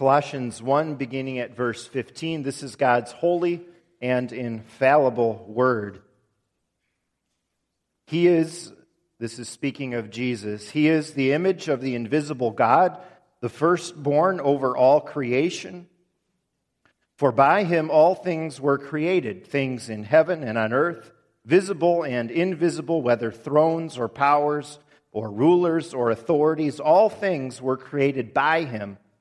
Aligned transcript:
Colossians 0.00 0.62
1, 0.62 0.94
beginning 0.94 1.40
at 1.40 1.54
verse 1.54 1.86
15. 1.86 2.42
This 2.42 2.62
is 2.62 2.74
God's 2.74 3.12
holy 3.12 3.60
and 4.00 4.32
infallible 4.32 5.44
word. 5.46 6.00
He 8.06 8.26
is, 8.26 8.72
this 9.18 9.38
is 9.38 9.46
speaking 9.50 9.92
of 9.92 10.08
Jesus, 10.08 10.70
He 10.70 10.88
is 10.88 11.12
the 11.12 11.32
image 11.32 11.68
of 11.68 11.82
the 11.82 11.94
invisible 11.94 12.50
God, 12.50 12.96
the 13.42 13.50
firstborn 13.50 14.40
over 14.40 14.74
all 14.74 15.02
creation. 15.02 15.86
For 17.18 17.30
by 17.30 17.64
Him 17.64 17.90
all 17.90 18.14
things 18.14 18.58
were 18.58 18.78
created, 18.78 19.46
things 19.46 19.90
in 19.90 20.04
heaven 20.04 20.42
and 20.42 20.56
on 20.56 20.72
earth, 20.72 21.12
visible 21.44 22.04
and 22.04 22.30
invisible, 22.30 23.02
whether 23.02 23.30
thrones 23.30 23.98
or 23.98 24.08
powers 24.08 24.78
or 25.12 25.30
rulers 25.30 25.92
or 25.92 26.10
authorities, 26.10 26.80
all 26.80 27.10
things 27.10 27.60
were 27.60 27.76
created 27.76 28.32
by 28.32 28.64
Him 28.64 28.96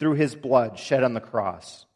through 0.00 0.14
his 0.14 0.34
blood 0.34 0.78
shed 0.78 1.04
on 1.04 1.14
the 1.14 1.20
cross. 1.20 1.86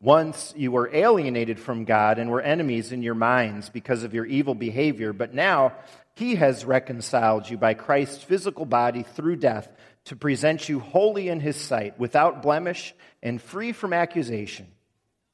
Once 0.00 0.54
you 0.56 0.72
were 0.72 0.88
alienated 0.94 1.60
from 1.60 1.84
God 1.84 2.18
and 2.18 2.30
were 2.30 2.40
enemies 2.40 2.90
in 2.90 3.02
your 3.02 3.14
minds 3.14 3.68
because 3.68 4.02
of 4.02 4.14
your 4.14 4.24
evil 4.24 4.54
behavior, 4.54 5.12
but 5.12 5.34
now 5.34 5.74
he 6.14 6.36
has 6.36 6.64
reconciled 6.64 7.50
you 7.50 7.58
by 7.58 7.74
Christ's 7.74 8.22
physical 8.22 8.64
body 8.64 9.02
through 9.02 9.36
death 9.36 9.68
to 10.04 10.16
present 10.16 10.68
you 10.68 10.80
holy 10.80 11.28
in 11.28 11.40
his 11.40 11.56
sight, 11.56 11.98
without 11.98 12.42
blemish 12.42 12.94
and 13.22 13.42
free 13.42 13.72
from 13.72 13.92
accusation. 13.92 14.66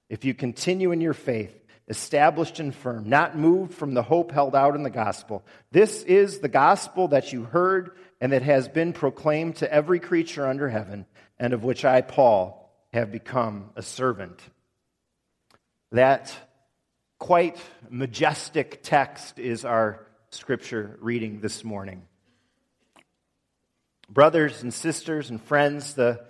If 0.08 0.24
you 0.24 0.34
continue 0.34 0.90
in 0.90 1.00
your 1.00 1.14
faith, 1.14 1.56
established 1.88 2.58
and 2.58 2.74
firm, 2.74 3.08
not 3.08 3.38
moved 3.38 3.74
from 3.74 3.94
the 3.94 4.02
hope 4.02 4.32
held 4.32 4.56
out 4.56 4.74
in 4.74 4.82
the 4.82 4.90
gospel. 4.90 5.44
This 5.70 6.02
is 6.02 6.40
the 6.40 6.48
gospel 6.48 7.08
that 7.08 7.32
you 7.32 7.44
heard 7.44 7.92
and 8.20 8.32
that 8.32 8.42
has 8.42 8.66
been 8.68 8.92
proclaimed 8.92 9.56
to 9.56 9.72
every 9.72 10.00
creature 10.00 10.46
under 10.46 10.68
heaven, 10.68 11.06
and 11.38 11.52
of 11.52 11.64
which 11.64 11.84
I, 11.84 12.00
Paul, 12.00 12.72
have 12.92 13.12
become 13.12 13.70
a 13.76 13.82
servant. 13.82 14.40
That 15.92 16.36
quite 17.18 17.58
majestic 17.90 18.82
text 18.82 19.38
is 19.38 19.64
our 19.64 20.06
scripture 20.30 20.98
reading 21.00 21.40
this 21.40 21.64
morning. 21.64 22.02
Brothers 24.08 24.62
and 24.62 24.72
sisters 24.72 25.30
and 25.30 25.42
friends, 25.42 25.94
the 25.94 26.24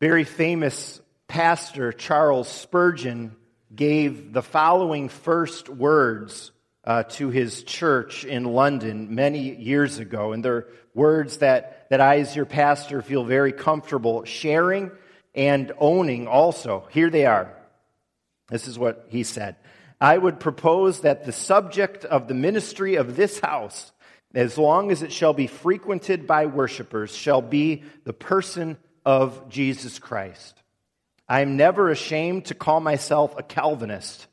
very 0.00 0.24
famous 0.24 1.00
pastor 1.28 1.92
Charles 1.92 2.48
Spurgeon 2.48 3.34
gave 3.74 4.32
the 4.32 4.42
following 4.42 5.08
first 5.08 5.68
words 5.68 6.52
uh, 6.86 7.02
to 7.02 7.30
his 7.30 7.62
church 7.64 8.24
in 8.24 8.44
London 8.44 9.14
many 9.14 9.54
years 9.56 9.98
ago. 9.98 10.32
And 10.32 10.44
they're 10.44 10.66
words 10.94 11.38
that, 11.38 11.88
that 11.90 12.00
I, 12.00 12.20
as 12.20 12.34
your 12.34 12.46
pastor, 12.46 13.02
feel 13.02 13.24
very 13.24 13.52
comfortable 13.52 14.24
sharing 14.24 14.90
and 15.34 15.72
owning 15.78 16.26
also. 16.26 16.86
Here 16.90 17.10
they 17.10 17.26
are. 17.26 17.52
This 18.48 18.68
is 18.68 18.78
what 18.78 19.06
he 19.08 19.24
said. 19.24 19.56
I 20.00 20.16
would 20.16 20.40
propose 20.40 21.00
that 21.00 21.24
the 21.24 21.32
subject 21.32 22.04
of 22.04 22.28
the 22.28 22.34
ministry 22.34 22.96
of 22.96 23.16
this 23.16 23.40
house, 23.40 23.92
as 24.34 24.56
long 24.56 24.90
as 24.90 25.02
it 25.02 25.12
shall 25.12 25.32
be 25.32 25.46
frequented 25.46 26.26
by 26.26 26.46
worshipers, 26.46 27.14
shall 27.14 27.42
be 27.42 27.82
the 28.04 28.12
person 28.12 28.76
of 29.04 29.48
Jesus 29.48 29.98
Christ. 29.98 30.62
I 31.28 31.40
am 31.40 31.56
never 31.56 31.90
ashamed 31.90 32.46
to 32.46 32.54
call 32.54 32.80
myself 32.80 33.34
a 33.36 33.42
Calvinist, 33.42 34.26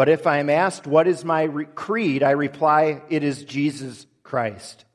but 0.00 0.08
if 0.08 0.26
I 0.26 0.38
am 0.38 0.48
asked 0.48 0.86
what 0.86 1.06
is 1.06 1.26
my 1.26 1.46
creed, 1.74 2.22
I 2.22 2.30
reply, 2.30 3.02
it 3.10 3.22
is 3.22 3.44
Jesus 3.44 4.06
Christ. 4.22 4.86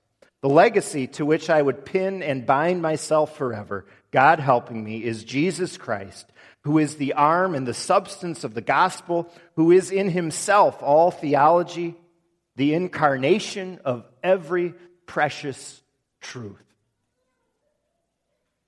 The 0.42 0.50
legacy 0.50 1.06
to 1.06 1.28
which 1.28 1.48
I 1.48 1.62
would 1.62 1.86
pin 1.86 2.24
and 2.24 2.48
bind 2.48 2.82
myself 2.82 3.38
forever, 3.38 3.86
God 4.10 4.40
helping 4.40 4.84
me, 4.84 5.04
is 5.04 5.24
Jesus 5.24 5.78
Christ 5.78 6.26
who 6.64 6.80
is 6.80 6.96
the 6.96 7.14
arm 7.14 7.54
and 7.54 7.68
the 7.68 7.74
substance 7.76 8.44
of 8.44 8.56
the 8.56 8.62
gospel, 8.62 9.32
who 9.58 9.72
is 9.72 9.92
in 9.92 10.10
himself 10.10 10.82
all 10.82 11.12
theology, 11.12 11.94
the 12.56 12.74
incarnation 12.74 13.80
of 13.86 14.10
every 14.24 14.74
precious 15.06 15.84
truth. 16.20 16.66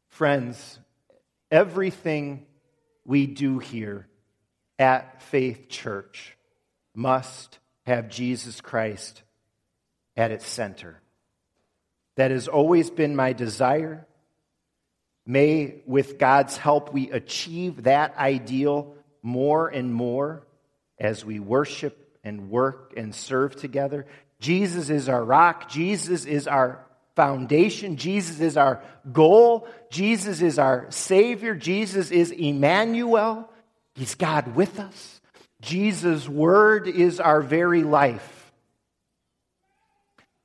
Friends, 0.10 0.78
everything 1.50 2.46
we 3.06 3.26
do 3.26 3.58
here 3.58 4.08
at 4.80 5.22
Faith 5.24 5.70
Church 5.70 6.38
must 6.94 7.60
have 7.86 8.10
Jesus 8.10 8.62
Christ 8.62 9.24
at 10.16 10.32
its 10.32 10.46
center. 10.46 11.00
That 12.16 12.32
has 12.32 12.48
always 12.48 12.90
been 12.90 13.16
my 13.16 13.34
desire. 13.34 14.08
May, 15.26 15.82
with 15.86 16.18
God's 16.18 16.58
help, 16.58 16.94
we 16.94 17.12
achieve 17.12 17.84
that 17.84 18.18
ideal 18.18 18.96
more 19.22 19.68
and 19.68 19.94
more 19.94 20.48
as 20.98 21.24
we 21.24 21.40
worship 21.40 22.18
and 22.24 22.50
work 22.50 22.94
and 22.98 23.14
serve 23.14 23.56
together. 23.56 24.06
Jesus 24.40 24.90
is 24.90 25.10
our 25.10 25.24
rock. 25.24 25.70
Jesus 25.70 26.26
is 26.26 26.48
our 26.48 26.84
foundation. 27.16 27.98
Jesus 27.98 28.40
is 28.40 28.58
our 28.58 28.82
goal. 29.12 29.68
Jesus 29.90 30.42
is 30.42 30.60
our 30.60 30.88
Savior. 30.90 31.56
Jesus 31.56 32.12
is 32.12 32.32
Emmanuel. 32.32 33.50
He's 33.98 34.14
God 34.14 34.56
with 34.56 34.80
us. 34.80 35.20
Jesus' 35.60 36.30
Word 36.30 36.88
is 36.88 37.20
our 37.20 37.42
very 37.42 37.82
life. 37.82 38.52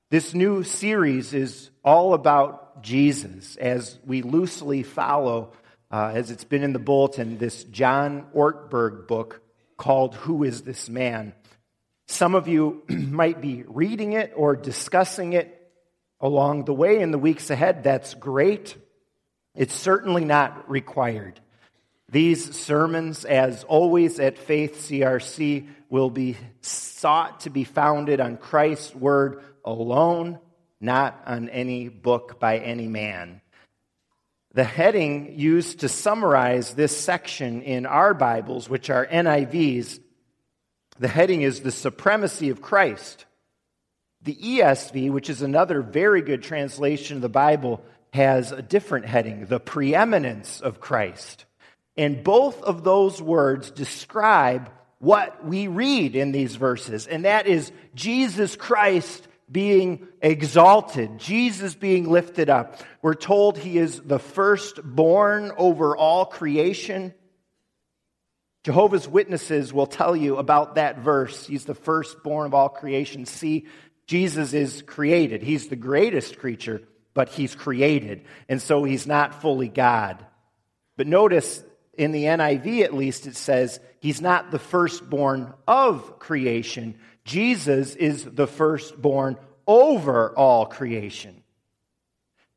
This 0.09 0.33
new 0.33 0.63
series 0.63 1.35
is 1.35 1.71
all 1.85 2.15
about 2.15 2.83
Jesus 2.83 3.57
as 3.57 3.99
we 4.07 4.23
loosely 4.23 4.83
follow, 4.83 5.53
uh, 5.91 6.13
as 6.15 6.31
it's 6.31 6.45
been 6.45 6.63
in 6.63 6.73
the 6.73 6.79
bulletin, 6.79 7.37
this 7.37 7.65
John 7.65 8.25
Ortberg 8.35 9.07
book 9.07 9.43
called 9.77 10.15
Who 10.15 10.45
is 10.45 10.63
This 10.63 10.89
Man? 10.89 11.34
Some 12.09 12.34
of 12.34 12.49
you 12.49 12.83
might 12.89 13.43
be 13.43 13.65
reading 13.67 14.15
it 14.15 14.33
or 14.34 14.57
discussing 14.57 15.34
it 15.34 15.71
along 16.23 16.65
the 16.65 16.75
way 16.75 17.01
in 17.01 17.11
the 17.11 17.19
weeks 17.19 17.51
ahead. 17.51 17.84
That's 17.84 18.15
great. 18.15 18.77
It's 19.55 19.75
certainly 19.75 20.25
not 20.25 20.71
required. 20.71 21.39
These 22.12 22.55
sermons, 22.55 23.25
as 23.25 23.65
always 23.65 24.21
at 24.21 24.37
Faith 24.37 24.87
CRC, 24.87 25.67
will 25.89 26.11
be 26.11 26.37
sought 26.61 27.41
to 27.41 27.50
be 27.50 27.65
founded 27.65 28.21
on 28.21 28.37
Christ's 28.37 28.95
Word 28.95 29.43
alone, 29.65 30.39
not 30.78 31.22
on 31.25 31.49
any 31.49 31.89
book 31.89 32.39
by 32.39 32.59
any 32.59 32.87
man. 32.87 33.41
The 34.53 34.62
heading 34.62 35.39
used 35.39 35.81
to 35.81 35.89
summarize 35.89 36.75
this 36.75 36.95
section 36.95 37.62
in 37.62 37.87
our 37.87 38.12
Bibles, 38.12 38.69
which 38.69 38.91
are 38.91 39.06
NIVs, 39.06 39.99
the 40.99 41.09
heading 41.09 41.41
is 41.41 41.61
The 41.61 41.71
Supremacy 41.71 42.51
of 42.51 42.61
Christ. 42.61 43.25
The 44.21 44.34
ESV, 44.34 45.11
which 45.11 45.31
is 45.31 45.41
another 45.41 45.81
very 45.81 46.21
good 46.21 46.43
translation 46.43 47.17
of 47.17 47.22
the 47.22 47.31
Bible, 47.31 47.83
has 48.12 48.53
a 48.53 48.61
different 48.61 49.06
heading 49.06 49.47
The 49.47 49.59
Preeminence 49.59 50.61
of 50.61 50.78
Christ. 50.78 51.47
And 51.97 52.24
both 52.24 52.62
of 52.62 52.84
those 52.84 53.21
words 53.21 53.71
describe 53.71 54.71
what 54.98 55.44
we 55.44 55.66
read 55.66 56.15
in 56.15 56.33
these 56.33 56.54
verses, 56.54 57.06
and 57.09 57.24
that 57.24 57.48
is 57.48 57.72
Jesus 57.94 58.54
Christ 58.54 59.27
being 59.50 60.06
exalted, 60.22 61.18
Jesus 61.18 61.74
being 61.74 62.09
lifted 62.09 62.48
up. 62.48 62.80
We're 63.03 63.15
told 63.15 63.59
he 63.59 63.78
is 63.78 64.00
the 64.00 64.21
firstborn 64.21 65.53
over 65.56 65.97
all 65.97 66.24
creation. 66.24 67.12
Jehovah's 68.62 69.09
Witnesses 69.09 69.72
will 69.72 69.88
tell 69.88 70.15
you 70.16 70.36
about 70.36 70.77
that 70.77 71.00
verse. 71.00 71.47
He's 71.47 71.65
the 71.65 71.74
firstborn 71.74 72.47
of 72.47 72.54
all 72.54 72.68
creation. 72.68 73.27
See, 73.27 73.66
Jesus 74.06 74.53
is 74.53 74.83
created. 74.86 75.42
He's 75.42 75.68
the 75.68 75.77
greatest 75.77 76.38
creature, 76.38 76.83
but 77.12 77.28
he's 77.28 77.54
created. 77.54 78.24
And 78.48 78.62
so 78.62 78.84
he's 78.84 79.06
not 79.06 79.42
fully 79.42 79.68
God. 79.68 80.24
But 80.97 81.09
notice 81.09 81.62
in 81.94 82.12
the 82.12 82.24
NIV 82.24 82.83
at 82.83 82.94
least, 82.94 83.27
it 83.27 83.36
says 83.36 83.80
he's 84.00 84.21
not 84.21 84.50
the 84.50 84.59
firstborn 84.59 85.53
of 85.68 86.18
creation. 86.18 86.94
Jesus 87.24 87.94
is 87.94 88.24
the 88.24 88.47
firstborn 88.47 89.36
over 89.66 90.30
all 90.36 90.66
creation. 90.66 91.42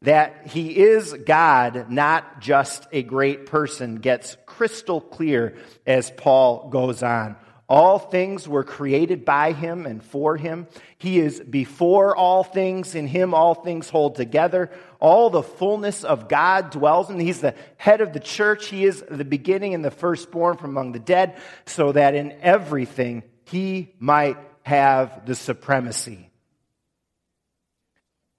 that 0.01 0.47
he 0.47 0.77
is 0.77 1.13
God, 1.25 1.89
not 1.89 2.39
just 2.39 2.87
a 2.91 3.03
great 3.03 3.47
person, 3.47 3.95
gets 3.95 4.37
crystal 4.45 5.01
clear 5.01 5.57
as 5.85 6.11
Paul 6.11 6.69
goes 6.69 7.01
on. 7.03 7.35
All 7.67 7.97
things 7.97 8.47
were 8.47 8.63
created 8.63 9.25
by 9.25 9.51
him 9.51 9.88
and 9.88 10.03
for 10.03 10.38
him. 10.38 10.67
He 10.99 11.19
is 11.19 11.39
before 11.39 12.15
all 12.15 12.43
things. 12.43 12.93
In 12.93 13.07
him, 13.07 13.33
all 13.33 13.55
things 13.55 13.89
hold 13.89 14.15
together. 14.15 14.69
All 15.05 15.29
the 15.29 15.43
fullness 15.43 16.03
of 16.03 16.27
God 16.27 16.71
dwells 16.71 17.11
in 17.11 17.19
him. 17.19 17.27
He's 17.27 17.39
the 17.39 17.53
head 17.77 18.01
of 18.01 18.11
the 18.11 18.19
church. 18.19 18.65
He 18.69 18.85
is 18.85 19.03
the 19.07 19.23
beginning 19.23 19.75
and 19.75 19.85
the 19.85 19.91
firstborn 19.91 20.57
from 20.57 20.71
among 20.71 20.93
the 20.93 20.99
dead, 20.99 21.39
so 21.67 21.91
that 21.91 22.15
in 22.15 22.31
everything 22.41 23.21
he 23.43 23.93
might 23.99 24.35
have 24.63 25.27
the 25.27 25.35
supremacy. 25.35 26.31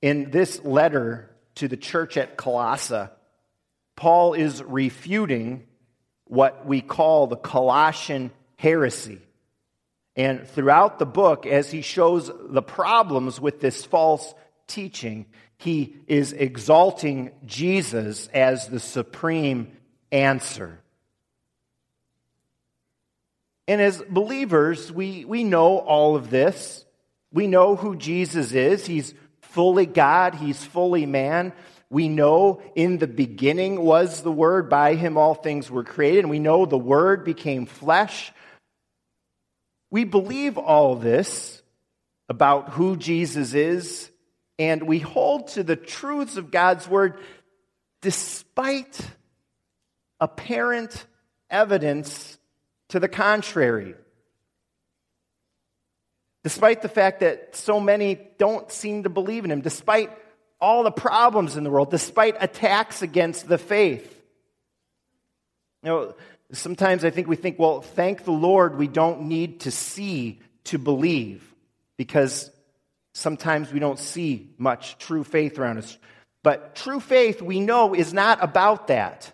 In 0.03 0.33
this 0.33 0.61
letter 0.65 1.31
to 1.55 1.69
the 1.69 1.77
church 1.77 2.17
at 2.17 2.37
Colossae, 2.37 3.11
Paul 3.95 4.35
is 4.35 4.61
refuting 4.61 5.69
what 6.25 6.67
we 6.67 6.81
call 6.81 7.29
the 7.29 7.37
Colossian 7.37 8.33
heresy. 8.57 9.21
And 10.17 10.49
throughout 10.49 10.99
the 10.99 11.07
book, 11.07 11.47
as 11.47 11.71
he 11.71 11.83
shows 11.83 12.29
the 12.29 12.61
problems 12.61 13.41
with 13.41 13.61
this 13.61 13.85
false 13.85 14.35
teaching, 14.67 15.27
he 15.59 15.97
is 16.07 16.33
exalting 16.33 17.33
Jesus 17.45 18.29
as 18.29 18.69
the 18.69 18.81
supreme 18.81 19.73
answer. 20.13 20.81
And 23.69 23.81
as 23.81 24.03
believers, 24.09 24.93
we, 24.93 25.25
we 25.25 25.45
know 25.45 25.79
all 25.79 26.15
of 26.15 26.31
this. 26.31 26.85
We 27.33 27.47
know 27.47 27.75
who 27.75 27.97
Jesus 27.97 28.53
is. 28.53 28.87
He's 28.87 29.15
fully 29.41 29.87
God, 29.87 30.35
he's 30.35 30.63
fully 30.65 31.07
man. 31.07 31.53
We 31.89 32.09
know 32.09 32.63
in 32.75 32.99
the 32.99 33.07
beginning 33.07 33.81
was 33.81 34.23
the 34.23 34.33
Word, 34.33 34.69
by 34.69 34.95
him 34.95 35.17
all 35.17 35.35
things 35.35 35.71
were 35.71 35.85
created, 35.85 36.21
and 36.21 36.31
we 36.31 36.41
know 36.41 36.67
the 36.67 36.77
Word 36.77 37.25
became 37.25 37.67
flesh. 37.67 38.33
We 39.91 40.05
believe 40.05 40.59
all 40.59 40.97
this 40.97 41.63
about 42.29 42.71
who 42.71 42.97
Jesus 42.97 43.55
is, 43.55 44.11
and 44.59 44.83
we 44.85 44.99
hold 44.99 45.49
to 45.49 45.63
the 45.63 45.77
truths 45.77 46.37
of 46.37 46.51
God's 46.51 46.89
Word 46.89 47.19
despite 48.01 49.01
apparent 50.21 51.07
evidence 51.51 52.39
to 52.89 53.01
the 53.01 53.09
contrary. 53.09 53.95
Despite 56.45 56.83
the 56.83 56.89
fact 56.89 57.21
that 57.21 57.57
so 57.57 57.81
many 57.81 58.19
don't 58.39 58.71
seem 58.71 59.03
to 59.03 59.09
believe 59.09 59.45
in 59.45 59.51
him, 59.51 59.61
despite 59.61 60.11
all 60.61 60.85
the 60.85 60.93
problems 60.93 61.57
in 61.57 61.65
the 61.65 61.71
world, 61.71 61.91
despite 61.91 62.37
attacks 62.41 63.03
against 63.03 63.49
the 63.49 63.59
faith. 63.59 64.13
You 65.83 65.91
know, 65.91 66.15
sometimes 66.53 67.05
I 67.05 67.11
think 67.11 67.27
we 67.27 67.37
think, 67.37 67.59
well, 67.59 67.83
thank 67.83 68.25
the 68.25 68.33
Lord 68.33 68.79
we 68.79 68.89
don't 68.89 69.23
need 69.23 69.61
to 69.61 69.71
see 69.71 70.41
to 70.65 70.79
believe 70.79 71.55
because 71.97 72.51
sometimes 73.17 73.73
we 73.73 73.81
don't 73.81 73.99
see 73.99 74.51
much 74.59 74.99
true 74.99 75.25
faith 75.25 75.59
around 75.59 75.79
us. 75.79 75.97
But 76.43 76.77
true 76.77 77.01
faith, 77.01 77.41
we 77.41 77.61
know, 77.61 77.95
is 77.95 78.13
not 78.13 78.45
about 78.45 78.89
that. 78.89 79.33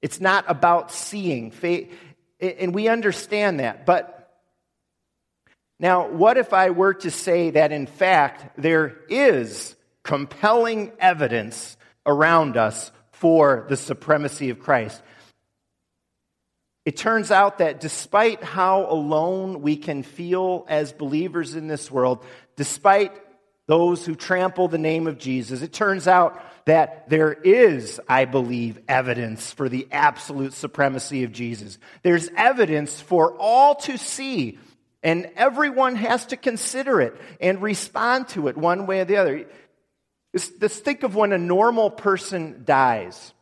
It's 0.00 0.20
not 0.20 0.46
about 0.48 0.90
seeing. 0.90 1.50
Faith, 1.50 1.92
and 2.40 2.74
we 2.74 2.88
understand 2.88 3.60
that. 3.60 3.84
But 3.84 4.34
now, 5.78 6.08
what 6.08 6.38
if 6.38 6.54
I 6.54 6.70
were 6.70 6.94
to 6.94 7.10
say 7.10 7.50
that 7.50 7.72
in 7.72 7.86
fact 7.86 8.58
there 8.60 8.96
is 9.10 9.76
compelling 10.02 10.90
evidence 10.98 11.76
around 12.06 12.56
us 12.56 12.90
for 13.12 13.66
the 13.68 13.76
supremacy 13.76 14.48
of 14.48 14.60
Christ? 14.60 15.02
It 16.84 16.98
turns 16.98 17.30
out 17.30 17.58
that 17.58 17.80
despite 17.80 18.44
how 18.44 18.86
alone 18.90 19.62
we 19.62 19.76
can 19.76 20.02
feel 20.02 20.66
as 20.68 20.92
believers 20.92 21.54
in 21.54 21.66
this 21.66 21.90
world, 21.90 22.22
despite 22.56 23.12
those 23.66 24.04
who 24.04 24.14
trample 24.14 24.68
the 24.68 24.78
name 24.78 25.06
of 25.06 25.18
Jesus, 25.18 25.62
it 25.62 25.72
turns 25.72 26.06
out 26.06 26.42
that 26.66 27.08
there 27.08 27.32
is, 27.32 28.00
I 28.08 28.24
believe, 28.24 28.78
evidence 28.88 29.52
for 29.52 29.68
the 29.68 29.86
absolute 29.92 30.52
supremacy 30.52 31.24
of 31.24 31.32
Jesus. 31.32 31.78
There's 32.02 32.28
evidence 32.36 33.00
for 33.00 33.34
all 33.38 33.74
to 33.76 33.98
see 33.98 34.58
and 35.04 35.30
everyone 35.36 35.96
has 35.96 36.24
to 36.26 36.36
consider 36.36 37.02
it 37.02 37.14
and 37.38 37.60
respond 37.60 38.28
to 38.28 38.48
it 38.48 38.56
one 38.56 38.86
way 38.86 39.00
or 39.00 39.04
the 39.04 39.18
other. 39.18 39.44
Just 40.34 40.82
think 40.82 41.02
of 41.02 41.14
when 41.14 41.32
a 41.32 41.38
normal 41.38 41.90
person 41.90 42.62
dies. 42.64 43.34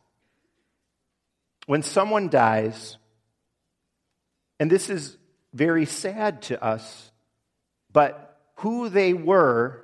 When 1.65 1.81
someone 1.81 2.27
dies, 2.27 2.97
and 4.59 4.69
this 4.69 4.89
is 4.89 5.17
very 5.53 5.85
sad 5.85 6.41
to 6.43 6.61
us, 6.61 7.11
but 7.93 8.22
who 8.55 8.89
they 8.89 9.13
were 9.13 9.83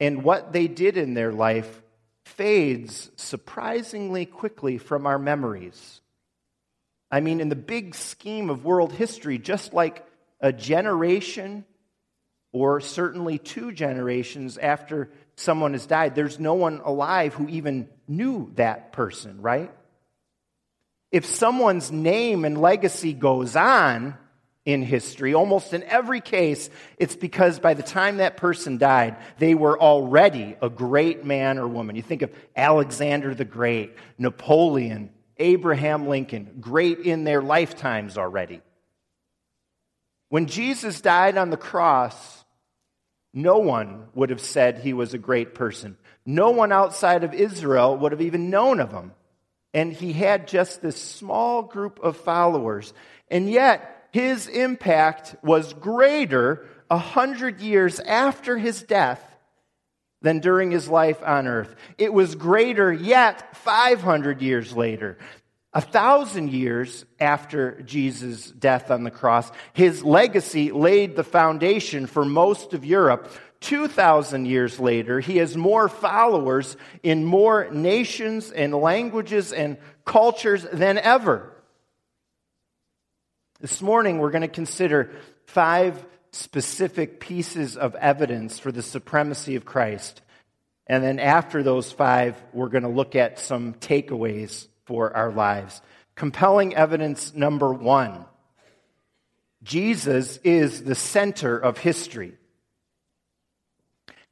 and 0.00 0.24
what 0.24 0.52
they 0.52 0.66
did 0.68 0.96
in 0.96 1.14
their 1.14 1.32
life 1.32 1.82
fades 2.24 3.10
surprisingly 3.16 4.26
quickly 4.26 4.78
from 4.78 5.06
our 5.06 5.18
memories. 5.18 6.00
I 7.10 7.20
mean, 7.20 7.40
in 7.40 7.48
the 7.48 7.56
big 7.56 7.94
scheme 7.94 8.48
of 8.50 8.64
world 8.64 8.92
history, 8.92 9.38
just 9.38 9.74
like 9.74 10.04
a 10.40 10.52
generation 10.52 11.64
or 12.52 12.80
certainly 12.80 13.38
two 13.38 13.70
generations 13.72 14.58
after 14.58 15.10
someone 15.36 15.72
has 15.72 15.86
died, 15.86 16.14
there's 16.14 16.38
no 16.38 16.54
one 16.54 16.80
alive 16.84 17.34
who 17.34 17.48
even 17.48 17.88
knew 18.08 18.50
that 18.54 18.92
person, 18.92 19.40
right? 19.40 19.72
If 21.10 21.26
someone's 21.26 21.92
name 21.92 22.44
and 22.44 22.60
legacy 22.60 23.12
goes 23.12 23.56
on 23.56 24.16
in 24.64 24.82
history, 24.82 25.34
almost 25.34 25.74
in 25.74 25.82
every 25.84 26.20
case, 26.20 26.70
it's 26.96 27.16
because 27.16 27.58
by 27.58 27.74
the 27.74 27.82
time 27.82 28.18
that 28.18 28.36
person 28.36 28.78
died, 28.78 29.16
they 29.38 29.54
were 29.54 29.78
already 29.80 30.56
a 30.62 30.70
great 30.70 31.24
man 31.24 31.58
or 31.58 31.66
woman. 31.66 31.96
You 31.96 32.02
think 32.02 32.22
of 32.22 32.30
Alexander 32.54 33.34
the 33.34 33.44
Great, 33.44 33.96
Napoleon, 34.18 35.10
Abraham 35.36 36.06
Lincoln, 36.06 36.58
great 36.60 37.00
in 37.00 37.24
their 37.24 37.42
lifetimes 37.42 38.16
already. 38.16 38.60
When 40.28 40.46
Jesus 40.46 41.00
died 41.00 41.36
on 41.36 41.50
the 41.50 41.56
cross, 41.56 42.44
no 43.34 43.58
one 43.58 44.06
would 44.14 44.30
have 44.30 44.40
said 44.40 44.78
he 44.78 44.92
was 44.92 45.12
a 45.12 45.18
great 45.18 45.54
person. 45.54 45.96
No 46.24 46.50
one 46.50 46.70
outside 46.70 47.24
of 47.24 47.34
Israel 47.34 47.96
would 47.96 48.12
have 48.12 48.20
even 48.20 48.48
known 48.48 48.78
of 48.78 48.92
him. 48.92 49.12
And 49.74 49.92
he 49.92 50.12
had 50.12 50.46
just 50.46 50.82
this 50.82 51.00
small 51.00 51.62
group 51.62 51.98
of 52.00 52.16
followers. 52.16 52.92
And 53.28 53.50
yet, 53.50 53.91
his 54.12 54.46
impact 54.46 55.34
was 55.42 55.72
greater 55.72 56.66
a 56.90 56.98
hundred 56.98 57.60
years 57.60 57.98
after 57.98 58.58
his 58.58 58.82
death 58.82 59.24
than 60.20 60.38
during 60.38 60.70
his 60.70 60.88
life 60.88 61.22
on 61.24 61.46
earth. 61.46 61.74
It 61.98 62.12
was 62.12 62.34
greater 62.34 62.92
yet 62.92 63.56
500 63.56 64.42
years 64.42 64.76
later. 64.76 65.18
A 65.72 65.80
thousand 65.80 66.52
years 66.52 67.06
after 67.18 67.80
Jesus' 67.82 68.50
death 68.50 68.90
on 68.90 69.04
the 69.04 69.10
cross, 69.10 69.50
his 69.72 70.04
legacy 70.04 70.70
laid 70.70 71.16
the 71.16 71.24
foundation 71.24 72.06
for 72.06 72.26
most 72.26 72.74
of 72.74 72.84
Europe. 72.84 73.32
2,000 73.60 74.44
years 74.44 74.78
later, 74.78 75.20
he 75.20 75.38
has 75.38 75.56
more 75.56 75.88
followers 75.88 76.76
in 77.02 77.24
more 77.24 77.70
nations 77.70 78.50
and 78.50 78.74
languages 78.74 79.52
and 79.52 79.78
cultures 80.04 80.66
than 80.70 80.98
ever. 80.98 81.51
This 83.62 83.80
morning, 83.80 84.18
we're 84.18 84.32
going 84.32 84.42
to 84.42 84.48
consider 84.48 85.12
five 85.46 86.04
specific 86.32 87.20
pieces 87.20 87.76
of 87.76 87.94
evidence 87.94 88.58
for 88.58 88.72
the 88.72 88.82
supremacy 88.82 89.54
of 89.54 89.64
Christ. 89.64 90.20
And 90.88 91.04
then 91.04 91.20
after 91.20 91.62
those 91.62 91.92
five, 91.92 92.42
we're 92.52 92.70
going 92.70 92.82
to 92.82 92.88
look 92.88 93.14
at 93.14 93.38
some 93.38 93.74
takeaways 93.74 94.66
for 94.84 95.16
our 95.16 95.30
lives. 95.30 95.80
Compelling 96.16 96.74
evidence 96.74 97.34
number 97.36 97.72
one 97.72 98.24
Jesus 99.62 100.38
is 100.38 100.82
the 100.82 100.96
center 100.96 101.56
of 101.56 101.78
history. 101.78 102.34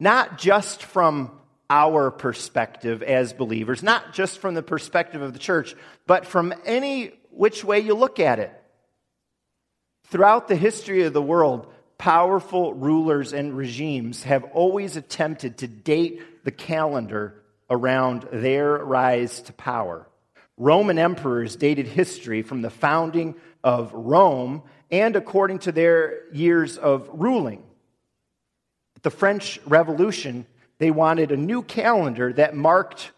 Not 0.00 0.38
just 0.38 0.82
from 0.82 1.30
our 1.70 2.10
perspective 2.10 3.00
as 3.04 3.32
believers, 3.32 3.80
not 3.80 4.12
just 4.12 4.40
from 4.40 4.54
the 4.54 4.62
perspective 4.64 5.22
of 5.22 5.34
the 5.34 5.38
church, 5.38 5.76
but 6.08 6.26
from 6.26 6.52
any 6.64 7.12
which 7.30 7.62
way 7.62 7.78
you 7.78 7.94
look 7.94 8.18
at 8.18 8.40
it. 8.40 8.59
Throughout 10.10 10.48
the 10.48 10.56
history 10.56 11.04
of 11.04 11.12
the 11.12 11.22
world, 11.22 11.72
powerful 11.96 12.74
rulers 12.74 13.32
and 13.32 13.56
regimes 13.56 14.24
have 14.24 14.42
always 14.42 14.96
attempted 14.96 15.58
to 15.58 15.68
date 15.68 16.44
the 16.44 16.50
calendar 16.50 17.44
around 17.70 18.26
their 18.32 18.76
rise 18.78 19.40
to 19.42 19.52
power. 19.52 20.08
Roman 20.56 20.98
emperors 20.98 21.54
dated 21.54 21.86
history 21.86 22.42
from 22.42 22.60
the 22.60 22.70
founding 22.70 23.36
of 23.62 23.92
Rome 23.92 24.64
and 24.90 25.14
according 25.14 25.60
to 25.60 25.72
their 25.72 26.28
years 26.34 26.76
of 26.76 27.08
ruling. 27.12 27.62
The 29.02 29.10
French 29.10 29.60
Revolution 29.64 30.44
They 30.78 30.90
wanted 30.90 31.30
a 31.30 31.36
new 31.36 31.62
calendar 31.62 32.32
that 32.32 32.56
marked 32.56 33.12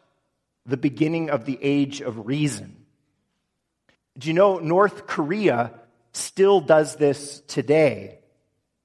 the 0.67 0.77
beginning 0.77 1.31
of 1.31 1.47
the 1.47 1.59
age 1.63 2.03
of 2.03 2.27
reason. 2.27 2.77
Do 4.19 4.29
you 4.29 4.35
know 4.35 4.59
North 4.59 5.07
Korea 5.07 5.73
still 6.13 6.61
does 6.61 6.97
this 6.97 7.41
today? 7.47 8.19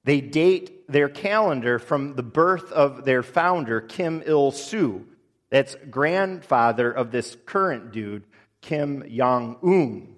They 0.04 0.20
date 0.20 0.90
their 0.90 1.08
calendar 1.08 1.78
from 1.78 2.14
the 2.14 2.22
birth 2.22 2.72
of 2.72 3.04
their 3.04 3.22
founder, 3.22 3.80
Kim 3.80 4.22
Il 4.26 4.50
sung. 4.50 5.06
That's 5.50 5.76
grandfather 5.90 6.90
of 6.90 7.10
this 7.10 7.36
current 7.46 7.92
dude, 7.92 8.24
Kim 8.60 9.04
Jong 9.08 9.56
un. 9.62 10.16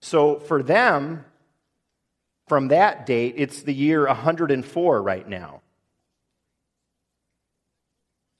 So 0.00 0.38
for 0.38 0.62
them, 0.62 1.24
from 2.46 2.68
that 2.68 3.06
date, 3.06 3.34
it's 3.36 3.62
the 3.62 3.74
year 3.74 4.06
104 4.06 5.02
right 5.02 5.28
now. 5.28 5.62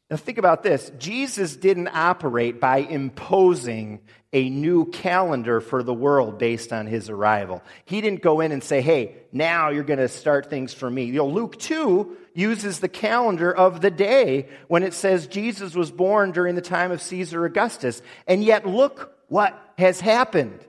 Now, 0.09 0.17
think 0.17 0.39
about 0.39 0.63
this 0.63 0.91
Jesus 0.99 1.57
didn't 1.57 1.89
operate 1.89 2.61
by 2.61 2.79
imposing 2.79 4.01
a 4.33 4.49
new 4.51 4.85
calendar 4.87 5.61
for 5.61 5.83
the 5.83 5.95
world 5.95 6.39
based 6.39 6.73
on 6.73 6.87
his 6.87 7.09
arrival. 7.09 7.63
He 7.87 8.01
didn't 8.01 8.23
go 8.23 8.41
in 8.41 8.53
and 8.53 8.63
say, 8.63 8.83
hey, 8.83 9.17
now 9.33 9.71
you're 9.71 9.83
going 9.83 9.99
to 9.99 10.09
start 10.09 10.51
things 10.51 10.75
for 10.75 10.91
me. 10.91 11.05
You 11.05 11.15
know, 11.15 11.27
Luke 11.27 11.59
2 11.59 12.17
uses 12.35 12.81
the 12.81 12.89
calendar 12.89 13.53
of 13.55 13.81
the 13.81 13.91
day 13.91 14.49
when 14.69 14.83
it 14.83 14.95
says 14.95 15.27
Jesus 15.27 15.75
was 15.75 15.91
born 15.91 16.33
during 16.33 16.55
the 16.55 16.61
time 16.61 16.93
of 16.93 17.01
Caesar 17.03 17.45
Augustus. 17.45 18.03
And 18.27 18.45
yet, 18.45 18.67
look 18.67 19.17
what 19.29 19.59
has 19.79 20.01
happened. 20.01 20.61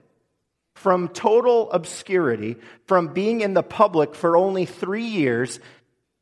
From 0.75 1.07
total 1.07 1.71
obscurity, 1.71 2.55
from 2.85 3.07
being 3.07 3.41
in 3.41 3.55
the 3.55 3.63
public 3.63 4.13
for 4.13 4.37
only 4.37 4.67
three 4.67 5.07
years, 5.07 5.59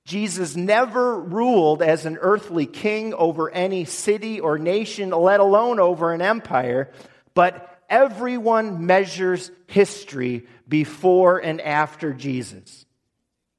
Jesus 0.06 0.56
never 0.56 1.20
ruled 1.20 1.82
as 1.82 2.06
an 2.06 2.18
earthly 2.22 2.68
king 2.68 3.14
over 3.16 3.50
any 3.50 3.86
city 3.86 4.40
or 4.40 4.60
nation, 4.60 5.10
let 5.10 5.40
alone 5.40 5.80
over 5.80 6.14
an 6.14 6.22
empire, 6.22 6.92
but 7.34 7.82
everyone 7.90 8.86
measures 8.86 9.50
history 9.68 10.46
before 10.68 11.40
and 11.40 11.60
after 11.60 12.14
Jesus. 12.14 12.86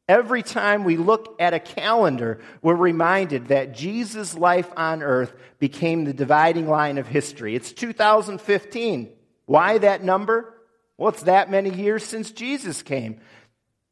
Every 0.09 0.45
time 0.45 0.85
we 0.85 0.97
look 0.97 1.35
at 1.41 1.53
a 1.53 1.59
calendar, 1.59 2.41
we're 2.63 2.77
reminded 2.77 3.49
that 3.49 3.75
Jesus' 3.75 4.37
life 4.37 4.71
on 4.77 5.03
earth 5.03 5.35
became 5.59 6.05
the 6.05 6.15
dividing 6.15 6.69
line 6.69 6.99
of 6.99 7.09
history. 7.09 7.57
It's 7.57 7.73
2015. 7.73 9.13
Why 9.47 9.79
that 9.79 10.05
number? 10.05 10.55
Well, 10.97 11.09
it's 11.09 11.25
that 11.25 11.51
many 11.51 11.71
years 11.71 12.05
since 12.05 12.31
Jesus 12.31 12.83
came. 12.83 13.21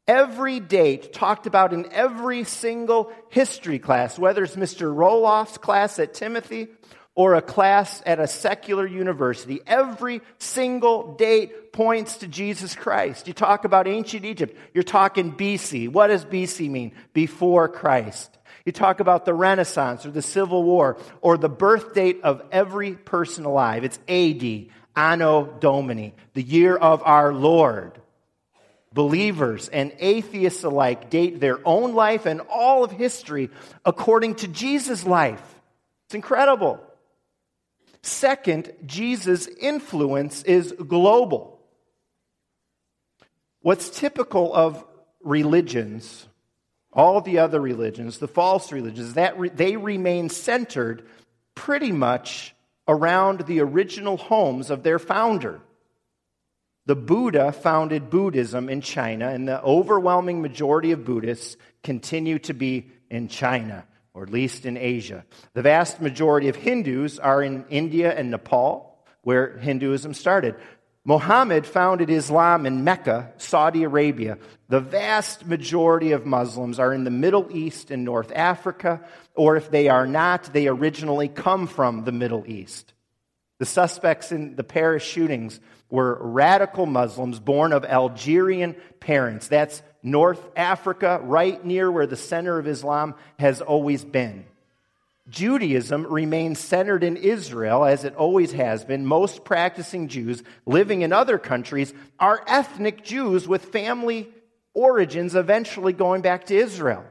Every 0.07 0.59
date 0.59 1.13
talked 1.13 1.47
about 1.47 1.73
in 1.73 1.91
every 1.91 2.43
single 2.43 3.11
history 3.29 3.79
class, 3.79 4.19
whether 4.19 4.43
it's 4.43 4.55
Mr. 4.55 4.93
Roloff's 4.95 5.57
class 5.57 5.97
at 5.97 6.13
Timothy 6.13 6.67
or 7.15 7.33
a 7.33 7.41
class 7.41 8.03
at 8.05 8.19
a 8.19 8.27
secular 8.27 8.85
university, 8.85 9.61
every 9.65 10.21
single 10.37 11.15
date 11.15 11.73
points 11.73 12.17
to 12.17 12.27
Jesus 12.27 12.75
Christ. 12.75 13.27
You 13.27 13.33
talk 13.33 13.65
about 13.65 13.87
ancient 13.87 14.25
Egypt, 14.25 14.55
you're 14.75 14.83
talking 14.83 15.35
BC. 15.35 15.89
What 15.89 16.07
does 16.07 16.23
BC 16.23 16.69
mean? 16.69 16.91
Before 17.13 17.67
Christ. 17.67 18.37
You 18.63 18.71
talk 18.71 18.99
about 18.99 19.25
the 19.25 19.33
Renaissance 19.33 20.05
or 20.05 20.11
the 20.11 20.21
Civil 20.21 20.61
War 20.61 20.97
or 21.21 21.37
the 21.37 21.49
birth 21.49 21.93
date 21.93 22.19
of 22.23 22.43
every 22.51 22.93
person 22.93 23.45
alive. 23.45 23.83
It's 23.83 23.99
AD, 24.07 24.67
Anno 24.95 25.45
Domini, 25.59 26.13
the 26.33 26.43
year 26.43 26.75
of 26.75 27.01
our 27.03 27.33
Lord 27.33 28.01
believers 28.95 29.67
and 29.67 29.93
atheists 29.99 30.63
alike 30.63 31.09
date 31.09 31.41
their 31.41 31.59
own 31.67 31.93
life 31.93 32.25
and 32.25 32.41
all 32.49 32.85
of 32.85 32.91
history 32.91 33.49
according 33.83 34.35
to 34.35 34.47
Jesus' 34.47 35.05
life. 35.05 35.43
It's 36.07 36.15
incredible. 36.15 36.79
Second, 38.01 38.71
Jesus' 38.85 39.47
influence 39.47 40.43
is 40.43 40.71
global. 40.71 41.59
What's 43.61 43.89
typical 43.89 44.53
of 44.53 44.85
religions, 45.21 46.27
all 46.93 47.19
the 47.19 47.39
other 47.39 47.59
religions, 47.59 48.19
the 48.19 48.29
false 48.29 48.71
religions, 48.71 49.15
that 49.15 49.37
re- 49.37 49.49
they 49.49 49.75
remain 49.75 50.29
centered 50.29 51.05
pretty 51.53 51.91
much 51.91 52.55
around 52.87 53.41
the 53.41 53.59
original 53.59 54.15
homes 54.15 54.69
of 54.69 54.83
their 54.83 54.99
founder. 54.99 55.59
The 56.87 56.95
Buddha 56.95 57.51
founded 57.51 58.11
Buddhism 58.11 58.69
in 58.69 58.81
China, 58.81 59.29
and 59.29 59.47
the 59.47 59.61
overwhelming 59.63 60.41
majority 60.41 60.91
of 60.91 61.03
Buddhists 61.03 61.57
continue 61.83 62.37
to 62.39 62.53
be 62.53 62.91
in 63.09 63.27
China, 63.27 63.85
or 64.13 64.21
at 64.23 64.29
least 64.29 64.65
in 64.67 64.77
Asia. 64.77 65.25
The 65.53 65.63
vast 65.63 65.99
majority 65.99 66.47
of 66.47 66.55
Hindus 66.55 67.17
are 67.17 67.41
in 67.41 67.65
India 67.69 68.15
and 68.15 68.29
Nepal, 68.29 69.03
where 69.23 69.57
Hinduism 69.57 70.13
started. 70.13 70.55
Muhammad 71.05 71.67
founded 71.67 72.09
Islam 72.09 72.65
in 72.65 72.83
Mecca, 72.83 73.31
Saudi 73.37 73.83
Arabia. 73.83 74.37
The 74.69 74.79
vast 74.79 75.45
majority 75.45 76.13
of 76.13 76.25
Muslims 76.25 76.79
are 76.79 76.93
in 76.93 77.03
the 77.03 77.11
Middle 77.11 77.47
East 77.51 77.91
and 77.91 78.03
North 78.03 78.31
Africa, 78.35 79.01
or 79.35 79.55
if 79.55 79.69
they 79.69 79.87
are 79.87 80.07
not, 80.07 80.51
they 80.51 80.67
originally 80.67 81.27
come 81.27 81.67
from 81.67 82.05
the 82.05 82.11
Middle 82.11 82.43
East. 82.47 82.94
The 83.59 83.65
suspects 83.65 84.31
in 84.31 84.55
the 84.55 84.63
Paris 84.63 85.03
shootings 85.03 85.59
were 85.89 86.17
radical 86.21 86.85
Muslims 86.85 87.39
born 87.39 87.71
of 87.71 87.85
Algerian 87.85 88.75
parents. 88.99 89.47
That's 89.47 89.81
North 90.03 90.45
Africa, 90.55 91.19
right 91.23 91.63
near 91.63 91.89
where 91.89 92.07
the 92.07 92.17
center 92.17 92.59
of 92.59 92.67
Islam 92.67 93.15
has 93.39 93.61
always 93.61 94.03
been. 94.03 94.45
Judaism 95.27 96.05
remains 96.05 96.59
centered 96.59 97.03
in 97.03 97.17
Israel, 97.17 97.83
as 97.85 98.03
it 98.03 98.15
always 98.15 98.51
has 98.51 98.85
been. 98.85 99.05
Most 99.05 99.43
practicing 99.43 100.07
Jews 100.07 100.43
living 100.65 101.01
in 101.01 101.11
other 101.11 101.39
countries 101.39 101.93
are 102.19 102.43
ethnic 102.45 103.03
Jews 103.03 103.47
with 103.47 103.65
family 103.65 104.29
origins 104.75 105.33
eventually 105.33 105.93
going 105.93 106.21
back 106.21 106.45
to 106.47 106.55
Israel. 106.55 107.05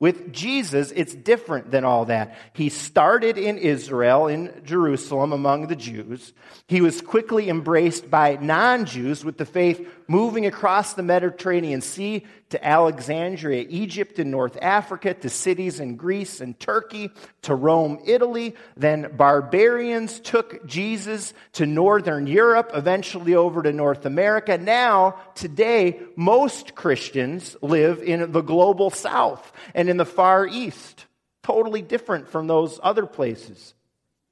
With 0.00 0.32
Jesus, 0.32 0.92
it's 0.94 1.14
different 1.14 1.72
than 1.72 1.84
all 1.84 2.04
that. 2.04 2.38
He 2.52 2.68
started 2.68 3.36
in 3.36 3.58
Israel, 3.58 4.28
in 4.28 4.62
Jerusalem, 4.64 5.32
among 5.32 5.66
the 5.66 5.76
Jews. 5.76 6.32
He 6.68 6.80
was 6.80 7.00
quickly 7.00 7.48
embraced 7.48 8.08
by 8.08 8.38
non 8.40 8.84
Jews, 8.84 9.24
with 9.24 9.38
the 9.38 9.44
faith 9.44 9.84
moving 10.08 10.46
across 10.46 10.94
the 10.94 11.02
Mediterranean 11.02 11.82
Sea 11.82 12.24
to 12.48 12.66
Alexandria, 12.66 13.66
Egypt, 13.68 14.18
and 14.18 14.30
North 14.30 14.56
Africa, 14.60 15.12
to 15.12 15.28
cities 15.28 15.80
in 15.80 15.96
Greece 15.96 16.40
and 16.40 16.58
Turkey, 16.58 17.10
to 17.42 17.54
Rome, 17.54 18.00
Italy. 18.06 18.56
Then 18.76 19.14
barbarians 19.16 20.18
took 20.18 20.66
Jesus 20.66 21.34
to 21.52 21.66
Northern 21.66 22.26
Europe, 22.26 22.70
eventually 22.74 23.34
over 23.34 23.62
to 23.62 23.72
North 23.72 24.06
America. 24.06 24.56
Now, 24.56 25.20
today, 25.34 26.00
most 26.16 26.74
Christians 26.74 27.54
live 27.60 28.02
in 28.02 28.32
the 28.32 28.40
global 28.40 28.90
south 28.90 29.52
and 29.74 29.90
in 29.90 29.98
the 29.98 30.06
far 30.06 30.46
east, 30.46 31.04
totally 31.42 31.82
different 31.82 32.28
from 32.28 32.46
those 32.46 32.80
other 32.82 33.04
places. 33.04 33.74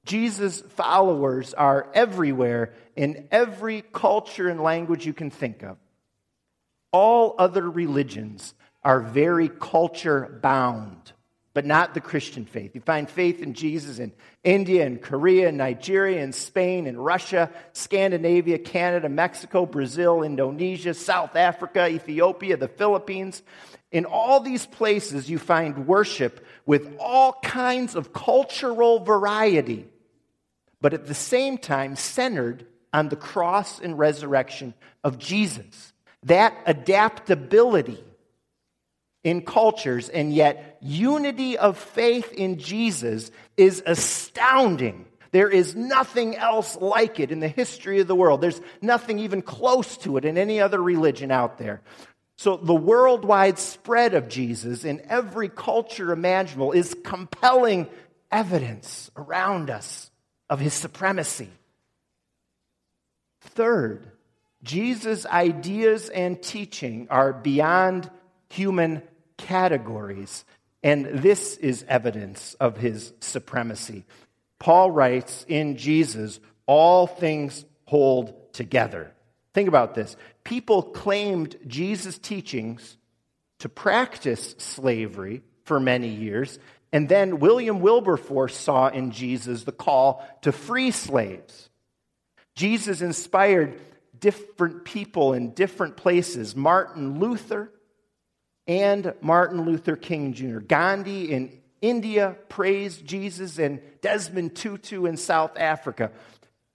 Jesus' 0.06 0.60
followers 0.60 1.52
are 1.52 1.90
everywhere 1.92 2.72
in 2.94 3.28
every 3.30 3.82
culture 3.92 4.48
and 4.48 4.60
language 4.60 5.04
you 5.04 5.12
can 5.12 5.30
think 5.30 5.62
of. 5.62 5.76
All 6.92 7.34
other 7.38 7.68
religions 7.68 8.54
are 8.84 9.00
very 9.00 9.48
culture 9.48 10.38
bound, 10.40 11.12
but 11.54 11.66
not 11.66 11.92
the 11.92 12.00
Christian 12.00 12.44
faith. 12.44 12.70
You 12.74 12.80
find 12.80 13.10
faith 13.10 13.42
in 13.42 13.54
Jesus 13.54 13.98
in 13.98 14.12
India 14.44 14.86
and 14.86 15.02
Korea 15.02 15.48
and 15.48 15.58
Nigeria 15.58 16.22
and 16.22 16.32
Spain 16.32 16.86
and 16.86 17.04
Russia, 17.04 17.50
Scandinavia, 17.72 18.58
Canada, 18.58 19.08
Mexico, 19.08 19.66
Brazil, 19.66 20.22
Indonesia, 20.22 20.94
South 20.94 21.34
Africa, 21.34 21.88
Ethiopia, 21.88 22.56
the 22.56 22.68
Philippines. 22.68 23.42
In 23.90 24.04
all 24.04 24.38
these 24.38 24.66
places, 24.66 25.28
you 25.28 25.38
find 25.38 25.88
worship 25.88 26.46
with 26.64 26.96
all 27.00 27.40
kinds 27.42 27.96
of 27.96 28.12
cultural 28.12 29.00
variety 29.00 29.88
but 30.80 30.94
at 30.94 31.06
the 31.06 31.14
same 31.14 31.58
time 31.58 31.96
centered 31.96 32.66
on 32.92 33.08
the 33.08 33.16
cross 33.16 33.80
and 33.80 33.98
resurrection 33.98 34.74
of 35.04 35.18
Jesus. 35.18 35.92
That 36.24 36.56
adaptability 36.66 38.02
in 39.22 39.42
cultures 39.42 40.08
and 40.08 40.32
yet 40.32 40.78
unity 40.80 41.58
of 41.58 41.76
faith 41.76 42.32
in 42.32 42.58
Jesus 42.58 43.30
is 43.56 43.82
astounding. 43.86 45.06
There 45.32 45.50
is 45.50 45.74
nothing 45.74 46.36
else 46.36 46.76
like 46.76 47.20
it 47.20 47.32
in 47.32 47.40
the 47.40 47.48
history 47.48 48.00
of 48.00 48.06
the 48.06 48.14
world. 48.14 48.40
There's 48.40 48.60
nothing 48.80 49.18
even 49.18 49.42
close 49.42 49.96
to 49.98 50.16
it 50.16 50.24
in 50.24 50.38
any 50.38 50.60
other 50.60 50.82
religion 50.82 51.30
out 51.30 51.58
there. 51.58 51.82
So, 52.38 52.56
the 52.56 52.74
worldwide 52.74 53.58
spread 53.58 54.14
of 54.14 54.28
Jesus 54.28 54.84
in 54.84 55.02
every 55.08 55.48
culture 55.48 56.12
imaginable 56.12 56.72
is 56.72 56.94
compelling 57.02 57.88
evidence 58.30 59.10
around 59.16 59.70
us 59.70 60.10
of 60.48 60.60
his 60.60 60.74
supremacy. 60.74 61.48
Third, 63.40 64.10
Jesus' 64.62 65.26
ideas 65.26 66.08
and 66.08 66.42
teaching 66.42 67.08
are 67.10 67.32
beyond 67.32 68.10
human 68.48 69.02
categories, 69.36 70.44
And 70.82 71.06
this 71.06 71.56
is 71.56 71.84
evidence 71.88 72.54
of 72.60 72.76
his 72.76 73.12
supremacy. 73.20 74.04
Paul 74.58 74.90
writes, 74.90 75.44
In 75.48 75.76
Jesus, 75.76 76.38
all 76.66 77.06
things 77.06 77.64
hold 77.86 78.52
together. 78.52 79.12
Think 79.52 79.68
about 79.68 79.94
this. 79.94 80.16
People 80.44 80.82
claimed 80.82 81.56
Jesus' 81.66 82.18
teachings 82.18 82.96
to 83.60 83.68
practice 83.68 84.54
slavery 84.58 85.42
for 85.64 85.80
many 85.80 86.08
years, 86.08 86.58
and 86.92 87.08
then 87.08 87.40
William 87.40 87.80
Wilberforce 87.80 88.56
saw 88.56 88.88
in 88.88 89.10
Jesus 89.10 89.64
the 89.64 89.72
call 89.72 90.26
to 90.42 90.52
free 90.52 90.90
slaves. 90.90 91.68
Jesus 92.54 93.02
inspired 93.02 93.78
different 94.18 94.84
people 94.84 95.34
in 95.34 95.52
different 95.52 95.96
places 95.96 96.56
Martin 96.56 97.18
Luther 97.18 97.70
and 98.66 99.14
Martin 99.20 99.64
Luther 99.64 99.94
King 99.96 100.32
Jr., 100.32 100.58
Gandhi 100.58 101.32
in 101.32 101.60
India 101.82 102.36
praised 102.48 103.06
Jesus, 103.06 103.58
and 103.58 103.80
Desmond 104.00 104.56
Tutu 104.56 105.06
in 105.06 105.16
South 105.16 105.56
Africa. 105.56 106.10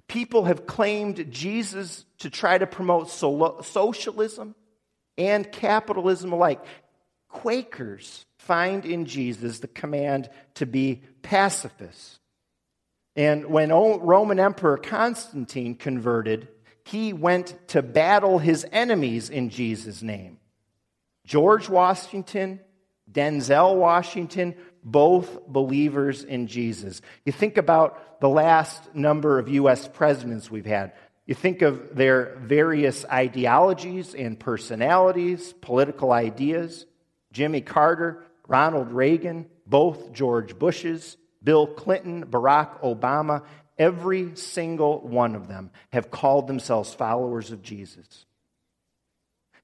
People 0.08 0.46
have 0.46 0.68
claimed 0.68 1.32
Jesus 1.32 2.06
to 2.20 2.30
try 2.30 2.58
to 2.58 2.68
promote 2.68 3.10
socialism 3.10 4.56
and 5.18 5.52
capitalism 5.52 6.32
alike. 6.32 6.64
Quakers 7.32 8.26
find 8.40 8.86
in 8.86 9.06
Jesus 9.06 9.60
the 9.60 9.68
command 9.68 10.30
to 10.56 10.66
be 10.66 11.02
pacifists. 11.22 12.20
And 13.16 13.48
when 13.48 13.72
Roman 13.72 14.40
Emperor 14.40 14.78
Constantine 14.78 15.76
converted, 15.76 16.48
he 16.86 17.14
went 17.14 17.56
to 17.70 17.82
battle 17.82 18.38
his 18.38 18.66
enemies 18.72 19.30
in 19.30 19.50
Jesus' 19.50 20.02
name. 20.02 20.38
George 21.26 21.70
Washington, 21.70 22.60
Denzel 23.12 23.76
Washington, 23.76 24.56
both 24.84 25.48
believers 25.48 26.24
in 26.24 26.48
Jesus. 26.48 27.02
You 27.26 27.32
think 27.32 27.58
about 27.58 28.20
the 28.22 28.30
last 28.30 28.96
number 28.96 29.40
of 29.40 29.50
U.S. 29.50 29.88
presidents 29.88 30.50
we've 30.50 30.66
had. 30.66 30.94
You 31.26 31.36
think 31.36 31.62
of 31.62 31.96
their 31.96 32.36
various 32.42 33.06
ideologies 33.06 34.16
and 34.16 34.40
personalities, 34.40 35.54
political 35.62 36.12
ideas. 36.12 36.86
Jimmy 37.32 37.62
Carter, 37.62 38.24
Ronald 38.48 38.92
Reagan, 38.92 39.48
both 39.66 40.12
George 40.14 40.58
Bushes, 40.58 41.18
Bill 41.44 41.68
Clinton, 41.68 42.26
Barack 42.26 42.82
Obama, 42.82 43.44
every 43.78 44.36
single 44.36 45.00
one 45.00 45.36
of 45.36 45.48
them 45.48 45.72
have 45.92 46.12
called 46.12 46.48
themselves 46.48 46.94
followers 46.94 47.52
of 47.52 47.64
Jesus. 47.64 48.26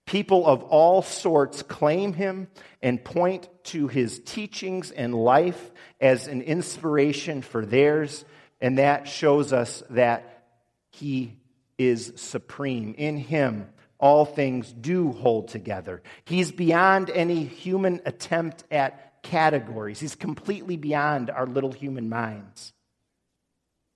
People 0.05 0.47
of 0.47 0.63
all 0.63 1.01
sorts 1.01 1.61
claim 1.63 2.13
him 2.13 2.47
and 2.81 3.03
point 3.03 3.49
to 3.65 3.87
his 3.87 4.19
teachings 4.19 4.89
and 4.89 5.13
life 5.13 5.71
as 5.99 6.27
an 6.27 6.41
inspiration 6.41 7.41
for 7.41 7.65
theirs, 7.65 8.23
and 8.61 8.77
that 8.77 9.09
shows 9.09 9.51
us 9.51 9.83
that 9.89 10.45
he 10.91 11.35
is 11.77 12.13
supreme. 12.15 12.95
In 12.97 13.17
him, 13.17 13.67
all 13.99 14.25
things 14.25 14.71
do 14.71 15.11
hold 15.11 15.47
together. 15.47 16.01
He's 16.25 16.51
beyond 16.51 17.09
any 17.09 17.43
human 17.43 18.01
attempt 18.05 18.63
at 18.71 19.23
categories, 19.23 19.99
he's 19.99 20.15
completely 20.15 20.77
beyond 20.77 21.29
our 21.29 21.45
little 21.45 21.71
human 21.71 22.07
minds. 22.07 22.73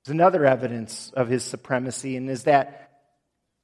There's 0.03 0.13
another 0.13 0.45
evidence 0.45 1.11
of 1.15 1.29
his 1.29 1.43
supremacy, 1.43 2.17
and 2.17 2.29
is 2.29 2.43
that 2.43 2.89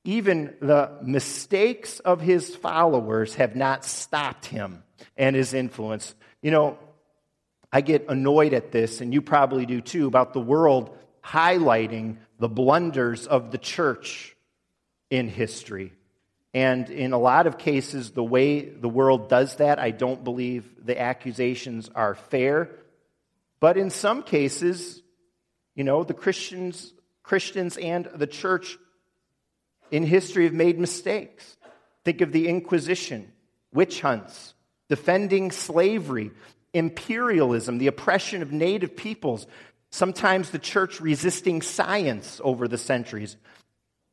even 0.05 0.55
the 0.61 0.99
mistakes 1.03 1.99
of 1.99 2.21
his 2.21 2.55
followers 2.55 3.35
have 3.35 3.55
not 3.55 3.83
stopped 3.83 4.45
him 4.45 4.83
and 5.17 5.35
his 5.35 5.53
influence. 5.53 6.15
You 6.41 6.51
know, 6.51 6.77
I 7.71 7.81
get 7.81 8.05
annoyed 8.07 8.53
at 8.53 8.71
this, 8.71 9.01
and 9.01 9.13
you 9.13 9.21
probably 9.21 9.65
do 9.65 9.81
too, 9.81 10.07
about 10.07 10.33
the 10.33 10.39
world 10.39 10.95
highlighting 11.23 12.17
the 12.39 12.47
blunders 12.47 13.27
of 13.27 13.51
the 13.51 13.57
church 13.57 14.35
in 15.09 15.27
history. 15.27 15.91
And 16.57 16.89
in 16.89 17.13
a 17.13 17.19
lot 17.19 17.45
of 17.45 17.59
cases, 17.59 18.09
the 18.09 18.23
way 18.23 18.61
the 18.61 18.89
world 18.89 19.29
does 19.29 19.57
that, 19.57 19.77
I 19.77 19.91
don't 19.91 20.23
believe 20.23 20.67
the 20.83 20.99
accusations 20.99 21.87
are 21.93 22.15
fair. 22.15 22.71
But 23.59 23.77
in 23.77 23.91
some 23.91 24.23
cases, 24.23 25.03
you 25.75 25.83
know, 25.83 26.03
the 26.03 26.15
Christians, 26.15 26.93
Christians 27.21 27.77
and 27.77 28.05
the 28.05 28.25
church 28.25 28.75
in 29.91 30.01
history 30.01 30.45
have 30.45 30.53
made 30.53 30.79
mistakes. 30.79 31.57
Think 32.03 32.21
of 32.21 32.31
the 32.31 32.47
Inquisition, 32.47 33.31
witch 33.71 34.01
hunts, 34.01 34.55
defending 34.89 35.51
slavery, 35.51 36.31
imperialism, 36.73 37.77
the 37.77 37.85
oppression 37.85 38.41
of 38.41 38.51
native 38.51 38.95
peoples, 38.95 39.45
sometimes 39.91 40.49
the 40.49 40.57
church 40.57 41.01
resisting 41.01 41.61
science 41.61 42.41
over 42.43 42.67
the 42.67 42.79
centuries. 42.79 43.37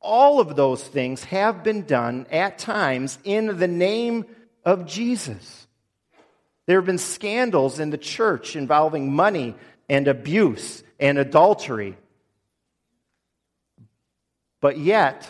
All 0.05 0.39
of 0.39 0.55
those 0.55 0.85
things 0.85 1.25
have 1.25 1.65
been 1.65 1.83
done 1.83 2.27
at 2.31 2.59
times 2.59 3.19
in 3.25 3.59
the 3.59 3.67
name 3.67 4.27
of 4.65 4.87
Jesus. 4.87 5.67
There 6.67 6.79
have 6.79 6.87
been 6.87 6.99
scandals 6.99 7.81
in 7.81 7.89
the 7.91 7.99
church 7.99 8.55
involving 8.55 9.13
money 9.13 9.55
and 9.89 10.07
abuse 10.07 10.85
and 11.01 11.19
adultery. 11.19 11.97
But 14.61 14.79
yet, 14.79 15.27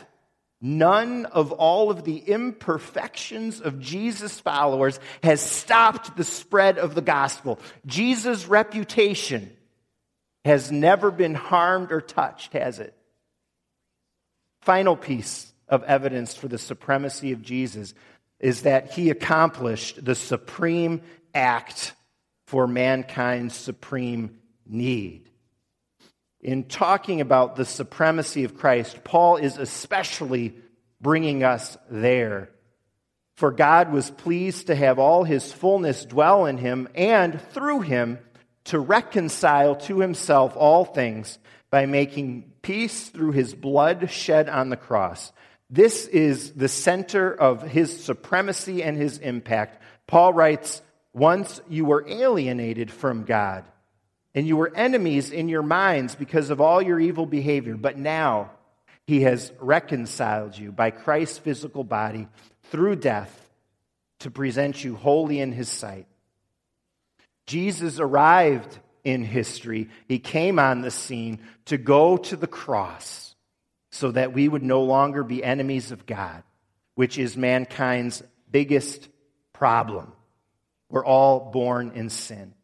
None 0.66 1.26
of 1.26 1.52
all 1.52 1.90
of 1.90 2.04
the 2.04 2.16
imperfections 2.16 3.60
of 3.60 3.80
Jesus' 3.80 4.40
followers 4.40 4.98
has 5.22 5.42
stopped 5.42 6.16
the 6.16 6.24
spread 6.24 6.78
of 6.78 6.94
the 6.94 7.02
gospel. 7.02 7.58
Jesus' 7.84 8.46
reputation 8.46 9.54
has 10.42 10.72
never 10.72 11.10
been 11.10 11.34
harmed 11.34 11.92
or 11.92 12.00
touched, 12.00 12.54
has 12.54 12.78
it? 12.78 12.94
Final 14.64 14.96
piece 14.96 15.53
of 15.68 15.83
evidence 15.85 16.35
for 16.35 16.48
the 16.48 16.59
supremacy 16.59 17.33
of 17.33 17.42
Jesus 17.42 17.94
is 18.40 18.62
that 18.62 18.92
he 18.92 19.11
accomplished 19.11 20.05
the 20.05 20.14
supreme 20.14 21.00
act 21.35 21.94
for 22.46 22.66
mankind's 22.66 23.55
supreme 23.55 24.38
need 24.66 25.31
in 26.44 26.64
talking 26.64 27.22
about 27.22 27.57
the 27.57 27.64
supremacy 27.64 28.44
of 28.44 28.57
Christ, 28.57 29.03
Paul 29.03 29.38
is 29.38 29.57
especially 29.57 30.55
bringing 31.00 31.42
us 31.42 31.79
there. 31.90 32.50
For 33.37 33.50
God 33.50 33.90
was 33.90 34.11
pleased 34.11 34.66
to 34.66 34.74
have 34.74 34.98
all 34.98 35.24
his 35.24 35.50
fullness 35.50 36.05
dwell 36.05 36.44
in 36.44 36.59
him 36.59 36.87
and 36.94 37.40
through 37.53 37.81
him 37.81 38.18
to 38.64 38.79
reconcile 38.79 39.74
to 39.74 40.00
himself 40.00 40.55
all 40.55 40.85
things 40.85 41.38
by 41.74 41.87
making 41.87 42.44
peace 42.62 43.08
through 43.08 43.32
his 43.32 43.52
blood 43.52 44.08
shed 44.08 44.48
on 44.48 44.68
the 44.68 44.76
cross. 44.76 45.32
This 45.68 46.06
is 46.06 46.52
the 46.52 46.68
center 46.68 47.34
of 47.34 47.62
his 47.62 48.04
supremacy 48.04 48.80
and 48.80 48.96
his 48.96 49.18
impact. 49.18 49.82
Paul 50.06 50.32
writes, 50.32 50.82
Once 51.12 51.60
you 51.68 51.84
were 51.84 52.04
alienated 52.06 52.92
from 52.92 53.24
God 53.24 53.64
and 54.37 54.46
you 54.46 54.56
were 54.56 54.72
enemies 54.72 55.32
in 55.32 55.48
your 55.48 55.64
minds 55.64 56.14
because 56.14 56.50
of 56.50 56.60
all 56.60 56.80
your 56.80 57.00
evil 57.00 57.26
behavior. 57.26 57.76
But 57.76 57.98
now 57.98 58.52
he 59.08 59.22
has 59.22 59.52
reconciled 59.58 60.56
you 60.56 60.70
by 60.70 60.92
Christ's 60.92 61.38
physical 61.38 61.82
body 61.82 62.28
through 62.70 62.94
death 62.94 63.50
to 64.20 64.30
present 64.30 64.84
you 64.84 64.94
holy 64.94 65.40
in 65.40 65.50
his 65.50 65.68
sight. 65.68 66.06
Jesus 67.48 67.98
arrived 67.98 68.78
in 69.04 69.22
history. 69.22 69.90
He 70.08 70.18
came 70.18 70.58
on 70.58 70.80
the 70.80 70.90
scene 70.90 71.40
to 71.66 71.76
go 71.76 72.16
to 72.16 72.36
the 72.36 72.46
cross 72.46 73.34
so 73.90 74.10
that 74.10 74.32
we 74.32 74.48
would 74.48 74.62
no 74.62 74.82
longer 74.82 75.22
be 75.22 75.44
enemies 75.44 75.92
of 75.92 76.06
God, 76.06 76.42
which 76.94 77.18
is 77.18 77.36
mankind's 77.36 78.22
biggest 78.50 79.08
problem. 79.52 80.12
We're 80.88 81.04
all 81.04 81.50
born 81.52 81.92
in 81.94 82.10
sin. 82.10 82.54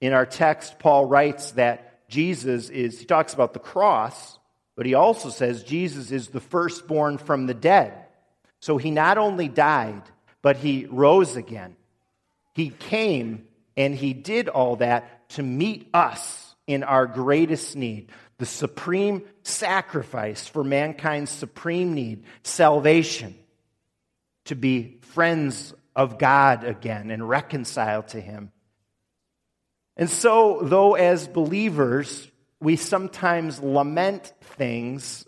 In 0.00 0.12
our 0.12 0.26
text, 0.26 0.78
Paul 0.78 1.04
writes 1.04 1.52
that 1.52 2.08
Jesus 2.08 2.70
is, 2.70 2.98
he 2.98 3.04
talks 3.04 3.34
about 3.34 3.52
the 3.52 3.60
cross, 3.60 4.38
but 4.74 4.86
he 4.86 4.94
also 4.94 5.28
says 5.28 5.62
Jesus 5.62 6.10
is 6.10 6.28
the 6.28 6.40
firstborn 6.40 7.18
from 7.18 7.46
the 7.46 7.54
dead. 7.54 7.94
So 8.60 8.78
he 8.78 8.90
not 8.90 9.18
only 9.18 9.48
died, 9.48 10.02
but 10.42 10.56
he 10.56 10.86
rose 10.86 11.36
again. 11.36 11.76
He 12.54 12.70
came 12.70 13.46
and 13.80 13.94
he 13.94 14.12
did 14.12 14.48
all 14.48 14.76
that 14.76 15.28
to 15.30 15.42
meet 15.42 15.88
us 15.94 16.54
in 16.66 16.82
our 16.82 17.06
greatest 17.06 17.76
need 17.76 18.10
the 18.40 18.46
supreme 18.46 19.22
sacrifice 19.42 20.46
for 20.48 20.64
mankind's 20.64 21.30
supreme 21.30 21.92
need, 21.92 22.24
salvation, 22.42 23.34
to 24.46 24.54
be 24.54 24.98
friends 25.02 25.74
of 25.94 26.18
God 26.18 26.64
again 26.64 27.10
and 27.10 27.28
reconciled 27.28 28.08
to 28.08 28.20
him. 28.20 28.50
And 29.98 30.08
so, 30.08 30.60
though 30.62 30.94
as 30.94 31.28
believers, 31.28 32.30
we 32.60 32.76
sometimes 32.76 33.60
lament 33.60 34.32
things 34.40 35.26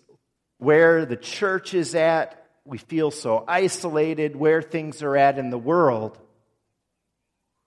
where 0.57 1.05
the 1.05 1.17
church 1.17 1.75
is 1.75 1.95
at, 1.95 2.47
we 2.65 2.79
feel 2.79 3.11
so 3.11 3.45
isolated, 3.47 4.37
where 4.37 4.63
things 4.63 5.03
are 5.03 5.19
at 5.19 5.39
in 5.39 5.51
the 5.51 5.59
world. 5.59 6.19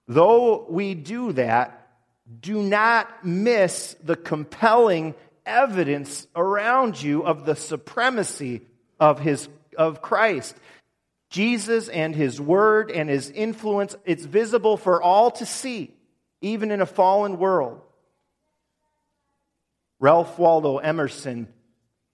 Though 0.08 0.66
we 0.70 0.94
do 0.94 1.32
that, 1.34 1.88
do 2.42 2.62
not 2.62 3.26
miss 3.26 3.96
the 4.04 4.16
compelling 4.16 5.16
evidence 5.46 6.28
around 6.36 7.02
you 7.02 7.24
of 7.24 7.46
the 7.46 7.56
supremacy 7.56 8.62
of, 9.00 9.20
his, 9.20 9.48
of 9.78 10.02
Christ. 10.02 10.56
Jesus 11.30 11.88
and 11.90 12.16
his 12.16 12.40
word 12.40 12.92
and 12.92 13.10
his 13.10 13.30
influence, 13.30 13.96
it's 14.06 14.26
visible 14.26 14.78
for 14.78 15.02
all 15.02 15.32
to 15.32 15.46
see, 15.46 15.94
even 16.42 16.72
in 16.72 16.82
a 16.82 16.86
fallen 16.86 17.38
world. 17.38 17.82
Ralph 20.00 20.38
Waldo 20.38 20.78
Emerson 20.78 21.48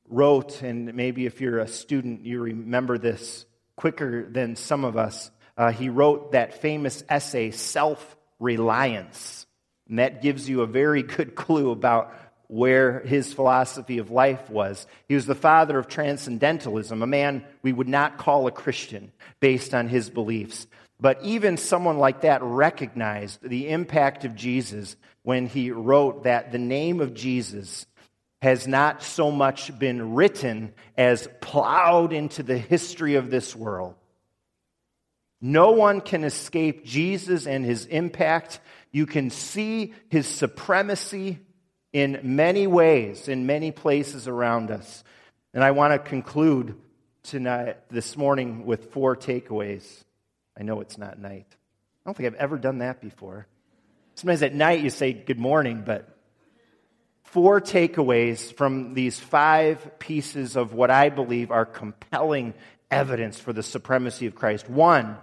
wrote, 0.08 0.62
and 0.62 0.94
maybe 0.94 1.26
if 1.26 1.42
you're 1.42 1.60
a 1.60 1.68
student, 1.68 2.26
you 2.26 2.42
remember 2.42 2.98
this 2.98 3.46
quicker 3.76 4.30
than 4.30 4.56
some 4.56 4.86
of 4.86 4.98
us. 4.98 5.32
Uh, 5.58 5.72
he 5.72 5.90
wrote 5.90 6.32
that 6.32 6.62
famous 6.62 7.04
essay, 7.10 7.52
Self 7.52 8.18
Reliance. 8.40 9.46
And 9.88 10.00
that 10.00 10.22
gives 10.22 10.48
you 10.50 10.62
a 10.62 10.68
very 10.68 11.04
good 11.04 11.36
clue 11.36 11.72
about 11.72 12.14
where 12.48 13.00
his 13.02 13.34
philosophy 13.34 13.98
of 14.00 14.12
life 14.12 14.50
was. 14.50 14.86
He 15.08 15.16
was 15.16 15.26
the 15.26 15.36
father 15.36 15.80
of 15.80 15.88
transcendentalism, 15.88 17.02
a 17.02 17.08
man 17.08 17.46
we 17.62 17.72
would 17.72 17.88
not 17.88 18.18
call 18.18 18.46
a 18.46 18.52
Christian 18.52 19.14
based 19.40 19.74
on 19.74 19.88
his 19.88 20.10
beliefs. 20.10 20.68
But 21.00 21.24
even 21.24 21.56
someone 21.58 21.98
like 21.98 22.22
that 22.22 22.44
recognized 22.44 23.42
the 23.42 23.70
impact 23.70 24.26
of 24.26 24.36
Jesus 24.36 24.98
when 25.24 25.48
he 25.48 25.72
wrote 25.72 26.24
that 26.24 26.52
the 26.52 26.60
name 26.60 27.00
of 27.00 27.14
Jesus 27.14 27.86
has 28.42 28.68
not 28.68 29.02
so 29.02 29.32
much 29.32 29.78
been 29.80 30.14
written 30.14 30.74
as 30.98 31.30
plowed 31.42 32.12
into 32.12 32.44
the 32.44 32.58
history 32.58 33.16
of 33.16 33.30
this 33.30 33.56
world. 33.56 33.96
No 35.42 35.72
one 35.72 36.02
can 36.02 36.24
escape 36.24 36.86
Jesus 36.86 37.48
and 37.48 37.66
his 37.66 37.86
impact. 37.88 38.60
You 38.92 39.08
can 39.08 39.32
see 39.32 39.94
his 40.10 40.28
supremacy 40.28 41.40
in 41.92 42.20
many 42.24 42.68
ways, 42.68 43.28
in 43.28 43.48
many 43.48 43.72
places 43.72 44.28
around 44.28 44.70
us. 44.70 45.04
And 45.54 45.64
I 45.64 45.72
want 45.72 45.94
to 45.94 46.10
conclude 46.10 46.76
tonight, 47.24 47.78
this 47.90 48.16
morning 48.16 48.66
with 48.66 48.92
four 48.92 49.16
takeaways. 49.16 50.04
I 50.58 50.64
know 50.64 50.80
it's 50.82 50.98
not 50.98 51.20
night. 51.20 51.48
I 51.50 52.10
don't 52.10 52.16
think 52.16 52.28
I've 52.28 52.40
ever 52.40 52.58
done 52.58 52.80
that 52.80 53.02
before. 53.02 53.48
Sometimes 54.16 54.44
at 54.44 54.54
night 54.54 54.82
you 54.82 54.90
say 54.90 55.14
good 55.14 55.40
morning, 55.40 55.84
but 55.86 56.18
four 57.24 57.60
takeaways 57.62 58.54
from 58.54 58.94
these 58.94 59.20
five 59.20 60.00
pieces 60.00 60.56
of 60.56 60.74
what 60.74 60.92
I 60.92 61.10
believe 61.10 61.50
are 61.50 61.66
compelling 61.66 62.54
evidence 62.90 63.40
for 63.40 63.54
the 63.54 63.64
supremacy 63.64 64.28
of 64.28 64.36
Christ. 64.36 64.70
One, 64.70 65.18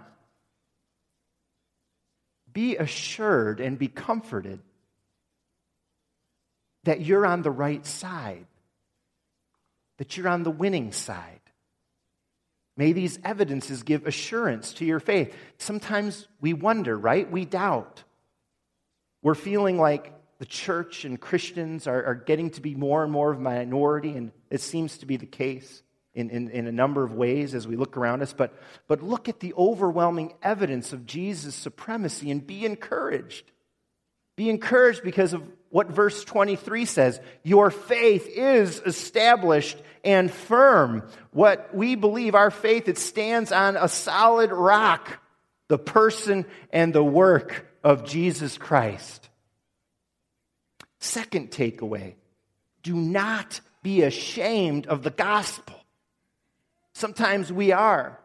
be 2.59 2.75
assured 2.75 3.61
and 3.61 3.79
be 3.79 3.87
comforted 3.87 4.59
that 6.83 6.99
you're 6.99 7.25
on 7.25 7.41
the 7.41 7.49
right 7.49 7.85
side, 7.85 8.45
that 9.97 10.17
you're 10.17 10.27
on 10.27 10.43
the 10.43 10.51
winning 10.51 10.91
side. 10.91 11.39
May 12.75 12.91
these 12.91 13.17
evidences 13.23 13.83
give 13.83 14.05
assurance 14.05 14.73
to 14.73 14.85
your 14.85 14.99
faith. 14.99 15.33
Sometimes 15.57 16.27
we 16.41 16.51
wonder, 16.51 16.97
right? 16.97 17.31
We 17.31 17.45
doubt. 17.45 18.03
We're 19.21 19.35
feeling 19.35 19.77
like 19.77 20.13
the 20.39 20.45
church 20.45 21.05
and 21.05 21.17
Christians 21.17 21.87
are, 21.87 22.03
are 22.03 22.15
getting 22.15 22.49
to 22.51 22.61
be 22.61 22.75
more 22.75 23.03
and 23.03 23.11
more 23.11 23.31
of 23.31 23.37
a 23.37 23.41
minority, 23.41 24.17
and 24.17 24.33
it 24.49 24.59
seems 24.59 24.97
to 24.97 25.05
be 25.05 25.15
the 25.15 25.25
case 25.25 25.81
in, 26.13 26.29
in, 26.29 26.49
in 26.49 26.67
a 26.67 26.71
number 26.71 27.03
of 27.03 27.13
ways 27.13 27.53
as 27.53 27.67
we 27.67 27.75
look 27.75 27.97
around 27.97 28.21
us. 28.21 28.33
But, 28.33 28.53
but 28.87 29.01
look 29.01 29.29
at 29.29 29.39
the 29.39 29.53
overwhelming 29.53 30.33
evidence 30.41 30.93
of 30.93 31.05
Jesus' 31.05 31.55
supremacy 31.55 32.31
and 32.31 32.45
be 32.45 32.65
encouraged. 32.65 33.51
Be 34.35 34.49
encouraged 34.49 35.03
because 35.03 35.33
of 35.33 35.43
what 35.69 35.87
verse 35.87 36.23
23 36.23 36.85
says. 36.85 37.19
Your 37.43 37.71
faith 37.71 38.27
is 38.27 38.81
established 38.85 39.77
and 40.03 40.31
firm. 40.31 41.03
What 41.31 41.75
we 41.75 41.95
believe, 41.95 42.35
our 42.35 42.51
faith, 42.51 42.87
it 42.87 42.97
stands 42.97 43.51
on 43.51 43.75
a 43.75 43.87
solid 43.87 44.51
rock, 44.51 45.21
the 45.67 45.77
person 45.77 46.45
and 46.71 46.93
the 46.93 47.03
work 47.03 47.67
of 47.83 48.05
Jesus 48.05 48.57
Christ. 48.57 49.29
Second 50.99 51.51
takeaway 51.51 52.15
do 52.83 52.95
not 52.95 53.61
be 53.83 54.01
ashamed 54.03 54.87
of 54.87 55.03
the 55.03 55.11
gospel. 55.11 55.78
Sometimes 56.99 57.49
we 57.49 57.71
are. 57.71 58.19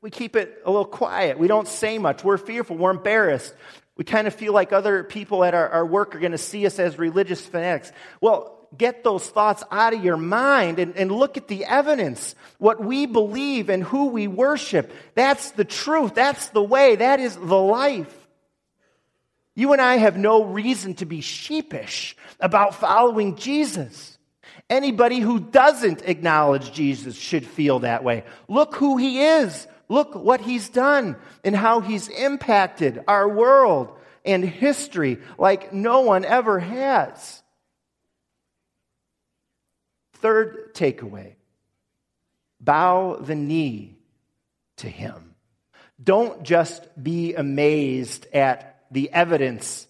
We 0.00 0.10
keep 0.10 0.34
it 0.34 0.62
a 0.64 0.70
little 0.70 0.84
quiet. 0.84 1.38
We 1.38 1.46
don't 1.46 1.68
say 1.68 1.96
much. 1.96 2.24
We're 2.24 2.36
fearful. 2.36 2.76
We're 2.76 2.90
embarrassed. 2.90 3.54
We 3.96 4.02
kind 4.02 4.26
of 4.26 4.34
feel 4.34 4.52
like 4.52 4.72
other 4.72 5.04
people 5.04 5.44
at 5.44 5.54
our, 5.54 5.68
our 5.68 5.86
work 5.86 6.16
are 6.16 6.18
going 6.18 6.32
to 6.32 6.38
see 6.38 6.66
us 6.66 6.80
as 6.80 6.98
religious 6.98 7.40
fanatics. 7.40 7.92
Well, 8.20 8.58
get 8.76 9.04
those 9.04 9.28
thoughts 9.28 9.62
out 9.70 9.94
of 9.94 10.02
your 10.02 10.16
mind 10.16 10.80
and, 10.80 10.96
and 10.96 11.12
look 11.12 11.36
at 11.36 11.46
the 11.46 11.64
evidence. 11.64 12.34
What 12.58 12.82
we 12.82 13.06
believe 13.06 13.68
and 13.68 13.84
who 13.84 14.06
we 14.06 14.26
worship. 14.26 14.92
That's 15.14 15.52
the 15.52 15.64
truth. 15.64 16.14
That's 16.14 16.48
the 16.48 16.64
way. 16.64 16.96
That 16.96 17.20
is 17.20 17.36
the 17.36 17.60
life. 17.60 18.12
You 19.54 19.72
and 19.72 19.80
I 19.80 19.98
have 19.98 20.16
no 20.16 20.46
reason 20.46 20.94
to 20.94 21.06
be 21.06 21.20
sheepish 21.20 22.16
about 22.40 22.74
following 22.74 23.36
Jesus. 23.36 24.11
Anybody 24.72 25.20
who 25.20 25.38
doesn't 25.38 26.00
acknowledge 26.06 26.72
Jesus 26.72 27.14
should 27.14 27.44
feel 27.44 27.80
that 27.80 28.02
way. 28.02 28.24
Look 28.48 28.74
who 28.76 28.96
he 28.96 29.20
is. 29.20 29.66
Look 29.90 30.14
what 30.14 30.40
he's 30.40 30.70
done 30.70 31.16
and 31.44 31.54
how 31.54 31.80
he's 31.80 32.08
impacted 32.08 33.04
our 33.06 33.28
world 33.28 33.92
and 34.24 34.42
history 34.42 35.18
like 35.36 35.74
no 35.74 36.00
one 36.00 36.24
ever 36.24 36.58
has. 36.58 37.42
Third 40.14 40.74
takeaway 40.74 41.34
bow 42.58 43.16
the 43.16 43.34
knee 43.34 43.98
to 44.78 44.88
him. 44.88 45.34
Don't 46.02 46.44
just 46.44 46.82
be 47.00 47.34
amazed 47.34 48.26
at 48.32 48.86
the 48.90 49.12
evidence 49.12 49.86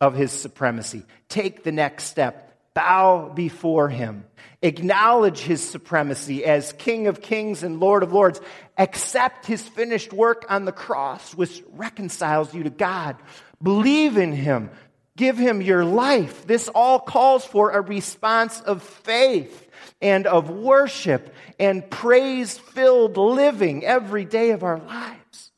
of 0.00 0.14
his 0.14 0.30
supremacy. 0.30 1.02
Take 1.28 1.64
the 1.64 1.72
next 1.72 2.04
step. 2.04 2.49
Bow 2.74 3.32
before 3.34 3.88
him 3.88 4.24
acknowledge 4.62 5.40
his 5.40 5.66
supremacy 5.66 6.44
as 6.44 6.72
King 6.74 7.06
of 7.06 7.22
kings 7.22 7.62
and 7.62 7.80
Lord 7.80 8.02
of 8.02 8.12
lords, 8.12 8.40
accept 8.76 9.46
his 9.46 9.62
finished 9.62 10.12
work 10.12 10.44
on 10.48 10.64
the 10.64 10.72
cross, 10.72 11.34
which 11.34 11.62
reconciles 11.72 12.54
you 12.54 12.64
to 12.64 12.70
God. 12.70 13.16
Believe 13.62 14.16
in 14.16 14.32
him. 14.32 14.70
Give 15.16 15.36
him 15.36 15.60
your 15.60 15.84
life. 15.84 16.46
This 16.46 16.68
all 16.68 16.98
calls 16.98 17.44
for 17.44 17.72
a 17.72 17.80
response 17.80 18.60
of 18.60 18.82
faith 18.82 19.68
and 20.00 20.26
of 20.26 20.50
worship 20.50 21.34
and 21.58 21.88
praise 21.90 22.56
filled 22.56 23.16
living 23.16 23.84
every 23.84 24.24
day 24.24 24.50
of 24.50 24.62
our 24.62 24.78
lives. 24.78 25.52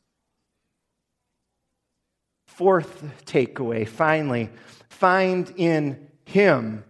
Fourth 2.47 3.05
takeaway, 3.25 3.87
finally, 3.87 4.51
find 4.89 5.53
in 5.57 6.09
him 6.25 6.85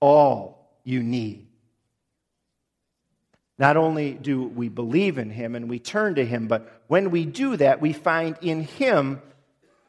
all 0.00 0.78
you 0.84 1.02
need. 1.02 1.46
Not 3.58 3.76
only 3.76 4.14
do 4.14 4.44
we 4.44 4.70
believe 4.70 5.18
in 5.18 5.30
Him 5.30 5.54
and 5.54 5.68
we 5.68 5.78
turn 5.78 6.14
to 6.14 6.24
Him, 6.24 6.48
but 6.48 6.82
when 6.86 7.10
we 7.10 7.26
do 7.26 7.56
that, 7.56 7.80
we 7.80 7.92
find 7.92 8.38
in 8.40 8.62
Him 8.62 9.20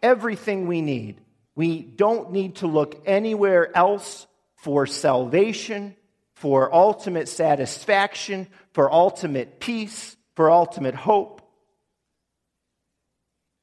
everything 0.03 0.67
we 0.67 0.81
need. 0.81 1.21
We 1.55 1.81
don't 1.81 2.31
need 2.31 2.55
to 2.57 2.67
look 2.67 3.01
anywhere 3.05 3.75
else 3.75 4.27
for 4.57 4.85
salvation, 4.85 5.95
for 6.33 6.73
ultimate 6.73 7.29
satisfaction, 7.29 8.47
for 8.73 8.91
ultimate 8.91 9.59
peace, 9.59 10.15
for 10.35 10.51
ultimate 10.51 10.95
hope. 10.95 11.41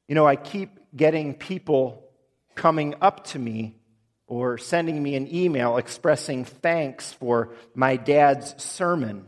You 0.07 0.15
know, 0.15 0.25
I 0.25 0.35
keep 0.35 0.71
getting 0.95 1.35
people 1.35 2.03
coming 2.55 2.95
up 2.99 3.25
to 3.27 3.39
me 3.39 3.78
or 4.29 4.59
sending 4.59 5.01
me 5.01 5.15
an 5.15 5.33
email 5.33 5.77
expressing 5.77 6.45
thanks 6.45 7.11
for 7.11 7.49
my 7.73 7.97
dad's 7.97 8.61
sermon 8.63 9.25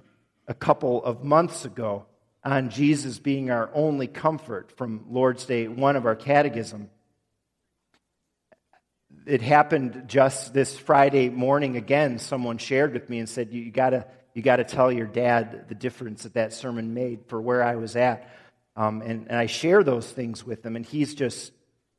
a 0.47 0.53
couple 0.53 1.03
of 1.03 1.23
months 1.23 1.65
ago 1.65 2.05
on 2.43 2.69
Jesus 2.69 3.17
being 3.17 3.49
our 3.49 3.71
only 3.73 4.05
comfort 4.05 4.71
from 4.77 5.05
Lord's 5.09 5.45
Day 5.45 5.67
1 5.67 5.95
of 5.95 6.05
our 6.05 6.15
catechism. 6.15 6.89
It 9.25 9.41
happened 9.41 10.03
just 10.05 10.53
this 10.53 10.77
Friday 10.77 11.29
morning 11.29 11.77
again. 11.77 12.19
Someone 12.19 12.59
shared 12.59 12.93
with 12.93 13.09
me 13.09 13.19
and 13.19 13.27
said, 13.27 13.51
You, 13.51 13.71
gotta, 13.71 14.05
you 14.35 14.43
gotta 14.43 14.63
tell 14.63 14.91
your 14.91 15.07
dad 15.07 15.65
the 15.67 15.75
difference 15.75 16.23
that 16.23 16.35
that 16.35 16.53
sermon 16.53 16.93
made 16.93 17.25
for 17.27 17.41
where 17.41 17.63
I 17.63 17.75
was 17.75 17.95
at. 17.95 18.29
Um, 18.75 19.01
and, 19.01 19.27
and 19.27 19.37
I 19.37 19.47
share 19.47 19.83
those 19.83 20.09
things 20.09 20.45
with 20.45 20.65
him, 20.65 20.75
and 20.75 20.85
he's 20.85 21.13
just 21.13 21.51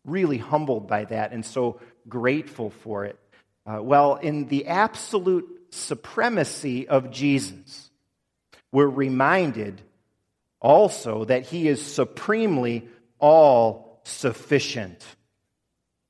really 0.05 0.39
humbled 0.39 0.89
by 0.89 1.05
that 1.05 1.33
and 1.33 1.45
so 1.45 1.81
grateful 2.09 2.71
for 2.71 3.05
it. 3.05 3.19
Uh, 3.65 3.81
well, 3.83 4.17
in 4.17 4.47
the 4.49 4.67
absolute 4.67 5.49
supremacy 5.71 6.89
of 6.89 7.11
Jesus, 7.11 7.91
we're 8.73 8.89
reminded 8.89 9.81
also 10.61 11.25
that 11.25 11.45
he 11.45 11.69
is 11.69 11.85
supremely 11.85 12.89
all 13.19 14.01
sufficient. 14.05 15.05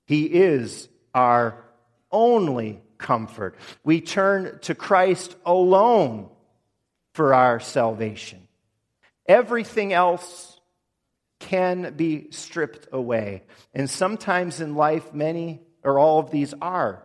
He 0.06 0.24
is 0.24 0.88
our 1.14 1.64
only 2.10 2.80
comfort. 2.98 3.56
We 3.84 4.00
turn 4.00 4.58
to 4.62 4.74
Christ 4.74 5.34
alone 5.44 6.28
for 7.12 7.34
our 7.34 7.60
salvation. 7.60 8.48
Everything 9.26 9.92
else 9.92 10.60
can 11.42 11.94
be 11.94 12.30
stripped 12.30 12.88
away. 12.92 13.42
And 13.74 13.90
sometimes 13.90 14.60
in 14.60 14.74
life, 14.74 15.12
many 15.12 15.60
or 15.82 15.98
all 15.98 16.18
of 16.20 16.30
these 16.30 16.54
are 16.60 17.02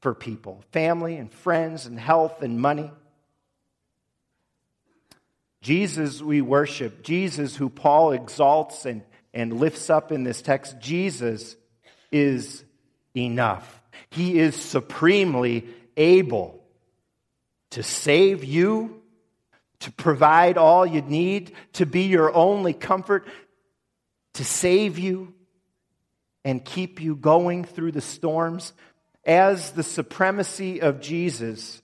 for 0.00 0.14
people 0.14 0.64
family 0.72 1.16
and 1.16 1.32
friends 1.32 1.86
and 1.86 1.98
health 1.98 2.42
and 2.42 2.60
money. 2.60 2.90
Jesus, 5.60 6.22
we 6.22 6.40
worship. 6.40 7.02
Jesus, 7.02 7.56
who 7.56 7.68
Paul 7.68 8.12
exalts 8.12 8.86
and, 8.86 9.02
and 9.34 9.58
lifts 9.58 9.90
up 9.90 10.12
in 10.12 10.22
this 10.22 10.40
text, 10.40 10.78
Jesus 10.80 11.56
is 12.12 12.64
enough. 13.16 13.82
He 14.10 14.38
is 14.38 14.54
supremely 14.54 15.66
able 15.96 16.62
to 17.70 17.82
save 17.82 18.44
you, 18.44 19.02
to 19.80 19.92
provide 19.92 20.56
all 20.56 20.86
you 20.86 21.02
need, 21.02 21.52
to 21.74 21.84
be 21.84 22.02
your 22.02 22.34
only 22.34 22.72
comfort, 22.72 23.26
to 24.36 24.44
save 24.44 24.98
you 24.98 25.34
and 26.44 26.64
keep 26.64 27.00
you 27.00 27.16
going 27.16 27.64
through 27.64 27.92
the 27.92 28.00
storms. 28.00 28.72
As 29.24 29.72
the 29.72 29.82
supremacy 29.82 30.80
of 30.80 31.00
Jesus 31.00 31.82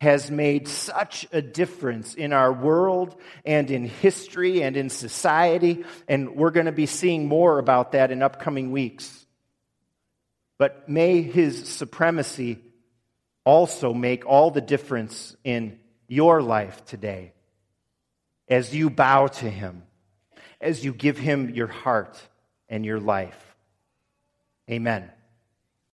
has 0.00 0.30
made 0.30 0.68
such 0.68 1.26
a 1.32 1.40
difference 1.40 2.14
in 2.14 2.32
our 2.32 2.52
world 2.52 3.18
and 3.44 3.70
in 3.70 3.84
history 3.84 4.62
and 4.62 4.76
in 4.76 4.90
society, 4.90 5.84
and 6.06 6.36
we're 6.36 6.50
going 6.50 6.66
to 6.66 6.72
be 6.72 6.86
seeing 6.86 7.26
more 7.26 7.58
about 7.58 7.92
that 7.92 8.10
in 8.10 8.22
upcoming 8.22 8.70
weeks. 8.70 9.26
But 10.58 10.88
may 10.88 11.22
his 11.22 11.68
supremacy 11.68 12.58
also 13.44 13.94
make 13.94 14.26
all 14.26 14.50
the 14.50 14.60
difference 14.60 15.34
in 15.44 15.78
your 16.08 16.42
life 16.42 16.84
today 16.84 17.32
as 18.48 18.74
you 18.74 18.90
bow 18.90 19.26
to 19.26 19.50
him, 19.50 19.82
as 20.60 20.84
you 20.84 20.92
give 20.92 21.18
him 21.18 21.50
your 21.50 21.66
heart 21.66 22.20
and 22.68 22.84
your 22.84 23.00
life. 23.00 23.56
Amen. 24.70 25.10